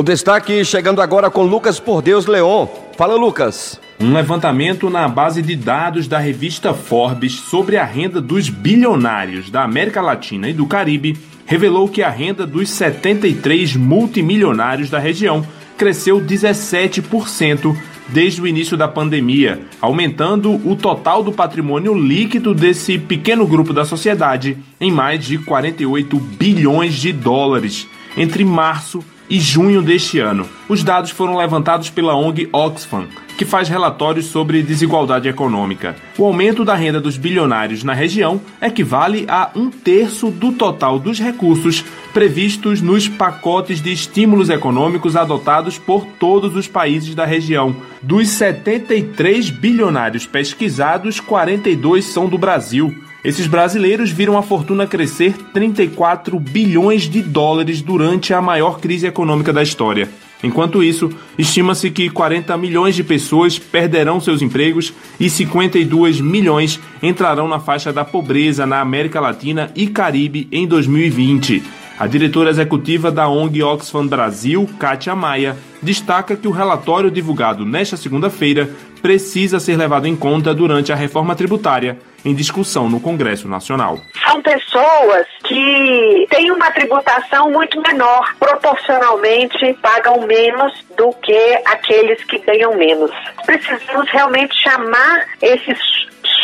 O 0.00 0.02
destaque 0.02 0.64
chegando 0.64 1.02
agora 1.02 1.30
com 1.30 1.42
Lucas 1.42 1.78
Por 1.78 2.00
Deus 2.00 2.24
Leon. 2.24 2.66
Fala, 2.96 3.16
Lucas. 3.16 3.78
Um 4.00 4.14
levantamento 4.14 4.88
na 4.88 5.06
base 5.06 5.42
de 5.42 5.54
dados 5.54 6.08
da 6.08 6.18
revista 6.18 6.72
Forbes 6.72 7.34
sobre 7.34 7.76
a 7.76 7.84
renda 7.84 8.18
dos 8.18 8.48
bilionários 8.48 9.50
da 9.50 9.62
América 9.62 10.00
Latina 10.00 10.48
e 10.48 10.54
do 10.54 10.66
Caribe 10.66 11.18
revelou 11.50 11.88
que 11.88 12.00
a 12.00 12.08
renda 12.08 12.46
dos 12.46 12.70
73 12.70 13.74
multimilionários 13.74 14.88
da 14.88 15.00
região 15.00 15.44
cresceu 15.76 16.20
17% 16.20 17.76
desde 18.06 18.40
o 18.40 18.46
início 18.46 18.76
da 18.76 18.86
pandemia, 18.86 19.60
aumentando 19.80 20.52
o 20.64 20.76
total 20.76 21.24
do 21.24 21.32
patrimônio 21.32 21.92
líquido 21.92 22.54
desse 22.54 22.98
pequeno 22.98 23.44
grupo 23.48 23.72
da 23.72 23.84
sociedade 23.84 24.58
em 24.80 24.92
mais 24.92 25.24
de 25.24 25.38
48 25.38 26.16
bilhões 26.38 26.94
de 26.94 27.12
dólares. 27.12 27.88
Entre 28.16 28.44
março 28.44 29.04
e 29.30 29.38
junho 29.38 29.80
deste 29.80 30.18
ano. 30.18 30.46
Os 30.68 30.82
dados 30.82 31.10
foram 31.10 31.36
levantados 31.36 31.88
pela 31.88 32.16
ONG 32.16 32.48
Oxfam, 32.52 33.06
que 33.38 33.44
faz 33.44 33.68
relatórios 33.68 34.26
sobre 34.26 34.62
desigualdade 34.62 35.28
econômica. 35.28 35.94
O 36.18 36.24
aumento 36.26 36.64
da 36.64 36.74
renda 36.74 37.00
dos 37.00 37.16
bilionários 37.16 37.84
na 37.84 37.94
região 37.94 38.40
equivale 38.60 39.24
a 39.28 39.50
um 39.54 39.70
terço 39.70 40.30
do 40.30 40.52
total 40.52 40.98
dos 40.98 41.20
recursos 41.20 41.84
previstos 42.12 42.82
nos 42.82 43.08
pacotes 43.08 43.80
de 43.80 43.92
estímulos 43.92 44.50
econômicos 44.50 45.14
adotados 45.16 45.78
por 45.78 46.04
todos 46.18 46.56
os 46.56 46.66
países 46.66 47.14
da 47.14 47.24
região. 47.24 47.74
Dos 48.02 48.28
73 48.30 49.48
bilionários 49.50 50.26
pesquisados, 50.26 51.20
42 51.20 52.04
são 52.04 52.28
do 52.28 52.36
Brasil. 52.36 52.94
Esses 53.22 53.46
brasileiros 53.46 54.10
viram 54.10 54.38
a 54.38 54.42
fortuna 54.42 54.86
crescer 54.86 55.34
34 55.52 56.40
bilhões 56.40 57.02
de 57.02 57.20
dólares 57.20 57.82
durante 57.82 58.32
a 58.32 58.40
maior 58.40 58.80
crise 58.80 59.06
econômica 59.06 59.52
da 59.52 59.62
história. 59.62 60.08
Enquanto 60.42 60.82
isso, 60.82 61.10
estima-se 61.36 61.90
que 61.90 62.08
40 62.08 62.56
milhões 62.56 62.94
de 62.94 63.04
pessoas 63.04 63.58
perderão 63.58 64.20
seus 64.20 64.40
empregos 64.40 64.94
e 65.18 65.28
52 65.28 66.18
milhões 66.22 66.80
entrarão 67.02 67.46
na 67.46 67.60
faixa 67.60 67.92
da 67.92 68.06
pobreza 68.06 68.64
na 68.64 68.80
América 68.80 69.20
Latina 69.20 69.70
e 69.76 69.86
Caribe 69.86 70.48
em 70.50 70.66
2020. 70.66 71.62
A 71.98 72.06
diretora 72.06 72.48
executiva 72.48 73.12
da 73.12 73.28
ONG 73.28 73.62
Oxfam 73.62 74.06
Brasil, 74.06 74.66
Kátia 74.78 75.14
Maia, 75.14 75.54
destaca 75.82 76.34
que 76.34 76.48
o 76.48 76.50
relatório 76.50 77.10
divulgado 77.10 77.66
nesta 77.66 77.94
segunda-feira 77.94 78.70
precisa 79.00 79.58
ser 79.58 79.76
levado 79.76 80.06
em 80.06 80.16
conta 80.16 80.54
durante 80.54 80.92
a 80.92 80.96
reforma 80.96 81.34
tributária 81.34 81.98
em 82.24 82.34
discussão 82.34 82.88
no 82.88 83.00
Congresso 83.00 83.48
Nacional. 83.48 83.98
São 84.22 84.42
pessoas 84.42 85.26
que 85.44 86.26
têm 86.30 86.50
uma 86.50 86.70
tributação 86.70 87.50
muito 87.50 87.80
menor, 87.80 88.34
proporcionalmente 88.38 89.72
pagam 89.82 90.26
menos 90.26 90.72
do 90.96 91.12
que 91.14 91.58
aqueles 91.64 92.22
que 92.24 92.38
ganham 92.38 92.76
menos. 92.76 93.10
Precisamos 93.46 94.08
realmente 94.10 94.54
chamar 94.62 95.26
esses 95.40 95.78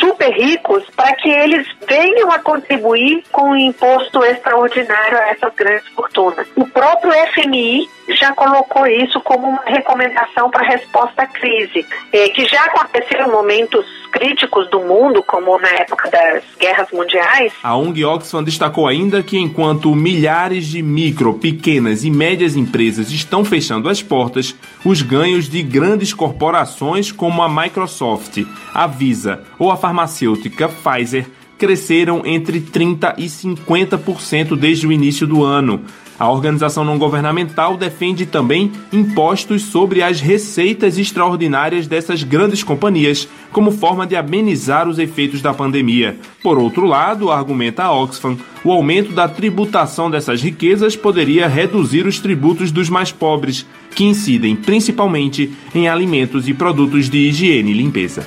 super 0.01 0.31
ricos 0.31 0.85
para 0.97 1.15
que 1.17 1.29
eles 1.29 1.67
venham 1.87 2.31
a 2.31 2.39
contribuir 2.39 3.23
com 3.31 3.51
o 3.51 3.57
imposto 3.57 4.25
extraordinário 4.25 5.19
a 5.19 5.29
essas 5.31 5.55
grandes 5.55 5.89
fortunas. 5.89 6.47
O 6.57 6.67
próprio 6.67 7.13
FMI 7.33 7.89
já 8.09 8.33
colocou 8.33 8.87
isso 8.87 9.21
como 9.21 9.49
uma 9.49 9.63
recomendação 9.65 10.51
para 10.51 10.67
resposta 10.67 11.23
à 11.23 11.27
crise, 11.27 11.85
eh, 12.13 12.29
que 12.29 12.47
já 12.47 12.65
aconteceu 12.65 13.27
em 13.27 13.31
momentos 13.31 13.85
críticos 14.13 14.69
do 14.71 14.81
mundo, 14.81 15.23
como 15.23 15.59
na 15.59 15.69
época 15.71 16.11
das 16.11 16.43
guerras 16.59 16.91
mundiais. 16.93 17.53
A 17.63 17.77
ONG 17.77 18.05
Oxfam 18.05 18.43
destacou 18.43 18.87
ainda 18.87 19.23
que 19.23 19.39
enquanto 19.39 19.95
milhares 19.95 20.67
de 20.67 20.83
micro, 20.83 21.35
pequenas 21.35 22.05
e 22.05 22.11
médias 22.11 22.57
empresas 22.57 23.11
estão 23.11 23.45
fechando 23.45 23.89
as 23.89 24.03
portas, 24.03 24.55
os 24.85 25.03
ganhos 25.03 25.49
de 25.49 25.63
grandes 25.63 26.15
corporações 26.15 27.13
como 27.13 27.43
a 27.43 27.49
Microsoft, 27.49 28.45
a 28.73 28.87
Visa 28.87 29.43
ou 29.59 29.71
a 29.71 29.77
farmacêutica 29.77 30.69
Pfizer 30.69 31.27
cresceram 31.59 32.23
entre 32.25 32.61
30% 32.61 33.15
e 33.19 33.27
50% 33.27 34.57
desde 34.57 34.87
o 34.87 34.93
início 34.93 35.27
do 35.27 35.43
ano. 35.43 35.85
A 36.19 36.31
organização 36.31 36.83
não 36.85 36.99
governamental 36.99 37.77
defende 37.77 38.25
também 38.25 38.73
impostos 38.91 39.63
sobre 39.63 40.03
as 40.03 40.21
receitas 40.21 40.97
extraordinárias 40.99 41.87
dessas 41.87 42.23
grandes 42.23 42.63
companhias, 42.63 43.29
como 43.53 43.71
forma 43.71 44.07
de 44.07 44.17
amenizar 44.17 44.89
os 44.89 44.99
efeitos 44.99 45.43
da 45.43 45.53
pandemia. 45.53 46.17
Por 46.43 46.59
outro 46.59 46.87
lado, 46.87 47.31
argumenta 47.31 47.85
a 47.85 47.93
Oxfam, 47.93 48.39
o 48.65 48.73
aumento 48.73 49.13
da 49.13 49.29
tributação 49.29 50.11
dessas 50.11 50.43
riquezas 50.43 50.97
poderia 50.97 51.47
reduzir 51.47 52.07
os 52.07 52.19
tributos 52.19 52.73
dos 52.73 52.89
mais 52.89 53.13
pobres, 53.13 53.67
que 53.95 54.05
incidem 54.05 54.57
principalmente 54.57 55.53
em 55.75 55.89
alimentos 55.89 56.49
e 56.49 56.55
produtos 56.55 57.11
de 57.11 57.19
higiene 57.29 57.73
e 57.73 57.75
limpeza. 57.75 58.27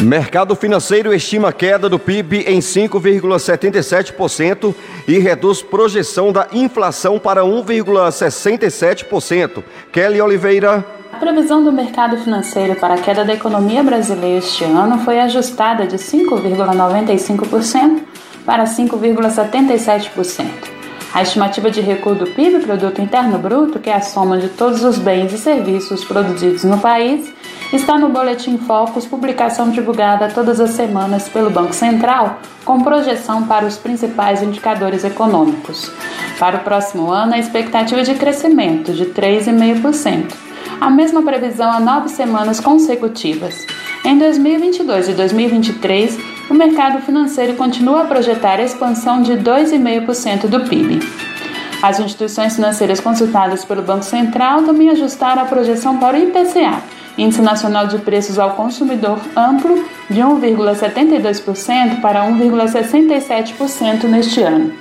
Mercado 0.00 0.54
financeiro 0.54 1.12
estima 1.14 1.54
queda 1.54 1.88
do 1.88 1.98
PIB 1.98 2.44
em 2.46 2.58
5,77% 2.58 4.74
e 5.08 5.18
reduz 5.18 5.62
projeção 5.62 6.30
da 6.30 6.48
inflação 6.52 7.18
para 7.18 7.40
1,67%. 7.42 9.64
Kelly 9.90 10.20
Oliveira. 10.20 10.84
A 11.10 11.16
previsão 11.16 11.64
do 11.64 11.72
mercado 11.72 12.18
financeiro 12.18 12.76
para 12.76 12.92
a 12.94 12.98
queda 12.98 13.24
da 13.24 13.32
economia 13.32 13.82
brasileira 13.82 14.36
este 14.38 14.64
ano 14.64 14.98
foi 14.98 15.18
ajustada 15.18 15.86
de 15.86 15.96
5,95% 15.96 18.02
para 18.44 18.64
5,77%. 18.64 20.44
A 21.14 21.22
estimativa 21.22 21.70
de 21.70 21.80
recuo 21.80 22.14
do 22.14 22.26
PIB, 22.26 22.60
Produto 22.60 23.00
Interno 23.00 23.38
Bruto, 23.38 23.78
que 23.78 23.88
é 23.88 23.94
a 23.94 24.02
soma 24.02 24.36
de 24.36 24.50
todos 24.50 24.84
os 24.84 24.98
bens 24.98 25.32
e 25.32 25.38
serviços 25.38 26.04
produzidos 26.04 26.64
no 26.64 26.78
país, 26.78 27.34
está 27.72 27.98
no 27.98 28.08
Boletim 28.08 28.58
Focus, 28.58 29.06
publicação 29.06 29.70
divulgada 29.70 30.28
todas 30.28 30.60
as 30.60 30.70
semanas 30.70 31.28
pelo 31.28 31.50
Banco 31.50 31.74
Central, 31.74 32.40
com 32.64 32.82
projeção 32.82 33.46
para 33.46 33.66
os 33.66 33.76
principais 33.76 34.42
indicadores 34.42 35.04
econômicos. 35.04 35.90
Para 36.38 36.58
o 36.58 36.60
próximo 36.60 37.10
ano, 37.10 37.34
a 37.34 37.38
expectativa 37.38 38.02
de 38.02 38.14
crescimento 38.14 38.92
de 38.92 39.06
3,5%, 39.06 40.32
a 40.80 40.90
mesma 40.90 41.22
previsão 41.22 41.70
há 41.72 41.80
nove 41.80 42.08
semanas 42.08 42.60
consecutivas. 42.60 43.66
Em 44.04 44.16
2022 44.18 45.08
e 45.08 45.12
2023, 45.14 46.18
o 46.48 46.54
mercado 46.54 47.00
financeiro 47.02 47.54
continua 47.54 48.02
a 48.02 48.04
projetar 48.04 48.60
a 48.60 48.62
expansão 48.62 49.22
de 49.22 49.32
2,5% 49.32 50.46
do 50.46 50.60
PIB. 50.60 51.00
As 51.82 51.98
instituições 51.98 52.54
financeiras 52.54 53.00
consultadas 53.00 53.64
pelo 53.64 53.82
Banco 53.82 54.04
Central 54.04 54.62
também 54.62 54.90
ajustaram 54.90 55.42
a 55.42 55.46
projeção 55.46 55.98
para 55.98 56.16
o 56.16 56.22
IPCA, 56.22 56.82
Índice 57.18 57.40
Nacional 57.40 57.86
de 57.86 57.98
Preços 57.98 58.38
ao 58.38 58.52
Consumidor 58.52 59.18
amplo 59.36 59.84
de 60.10 60.20
1,72% 60.20 62.00
para 62.00 62.24
1,67% 62.24 64.04
neste 64.04 64.42
ano. 64.42 64.72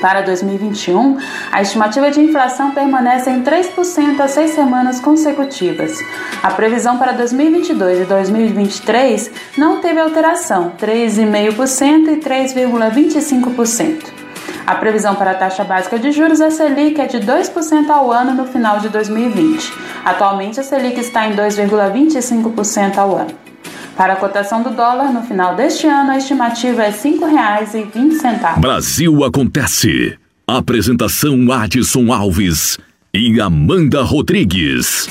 Para 0.00 0.22
2021, 0.22 1.16
a 1.52 1.62
estimativa 1.62 2.10
de 2.10 2.20
inflação 2.20 2.72
permanece 2.72 3.30
em 3.30 3.40
3% 3.40 4.18
a 4.18 4.26
seis 4.26 4.50
semanas 4.50 4.98
consecutivas. 4.98 5.96
A 6.42 6.50
previsão 6.50 6.98
para 6.98 7.12
2022 7.12 8.00
e 8.00 8.04
2023 8.06 9.30
não 9.56 9.80
teve 9.80 10.00
alteração, 10.00 10.72
3,5% 10.76 12.08
e 12.08 12.16
3,25%. 12.16 14.21
A 14.66 14.76
previsão 14.76 15.14
para 15.14 15.32
a 15.32 15.34
taxa 15.34 15.64
básica 15.64 15.98
de 15.98 16.12
juros, 16.12 16.40
a 16.40 16.50
Selic, 16.50 17.00
é 17.00 17.06
de 17.06 17.18
2% 17.18 17.90
ao 17.90 18.12
ano 18.12 18.32
no 18.34 18.46
final 18.46 18.78
de 18.78 18.88
2020. 18.88 19.72
Atualmente, 20.04 20.60
a 20.60 20.62
Selic 20.62 21.00
está 21.00 21.26
em 21.26 21.34
2,25% 21.34 22.98
ao 22.98 23.16
ano. 23.16 23.34
Para 23.96 24.14
a 24.14 24.16
cotação 24.16 24.62
do 24.62 24.70
dólar, 24.70 25.12
no 25.12 25.22
final 25.22 25.54
deste 25.54 25.86
ano, 25.86 26.12
a 26.12 26.18
estimativa 26.18 26.82
é 26.82 26.90
R$ 26.90 26.96
5,20. 26.96 28.60
Brasil 28.60 29.24
Acontece. 29.24 30.16
Apresentação 30.46 31.52
Adson 31.52 32.12
Alves 32.12 32.78
e 33.12 33.40
Amanda 33.40 34.02
Rodrigues. 34.02 35.08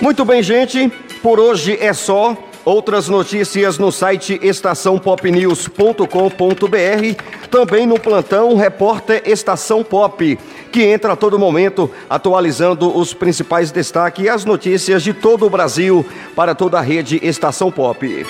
Muito 0.00 0.24
bem, 0.24 0.42
gente. 0.42 0.90
Por 1.22 1.40
hoje 1.40 1.76
é 1.80 1.92
só. 1.92 2.36
Outras 2.66 3.08
notícias 3.08 3.78
no 3.78 3.90
site 3.92 4.40
estaçãopopnews.com.br, 4.42 7.22
também 7.48 7.86
no 7.86 7.96
plantão 7.96 8.56
Repórter 8.56 9.22
Estação 9.24 9.84
Pop, 9.84 10.36
que 10.72 10.82
entra 10.82 11.12
a 11.12 11.16
todo 11.16 11.38
momento 11.38 11.88
atualizando 12.10 12.98
os 12.98 13.14
principais 13.14 13.70
destaques 13.70 14.24
e 14.24 14.28
as 14.28 14.44
notícias 14.44 15.04
de 15.04 15.14
todo 15.14 15.46
o 15.46 15.50
Brasil 15.50 16.04
para 16.34 16.56
toda 16.56 16.80
a 16.80 16.82
rede 16.82 17.20
Estação 17.22 17.70
Pop. 17.70 18.26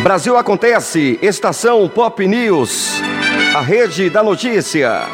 Brasil 0.00 0.36
acontece, 0.36 1.16
Estação 1.22 1.88
Pop 1.88 2.26
News, 2.26 3.00
a 3.54 3.60
rede 3.60 4.10
da 4.10 4.24
notícia. 4.24 5.06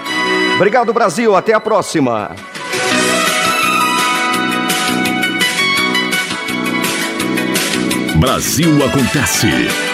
Obrigado, 0.57 0.95
Brasil, 0.95 1.37
até 1.37 1.53
a 1.53 1.61
próxima. 1.61 2.35
Brasil 8.19 8.83
Acontece. 8.83 9.88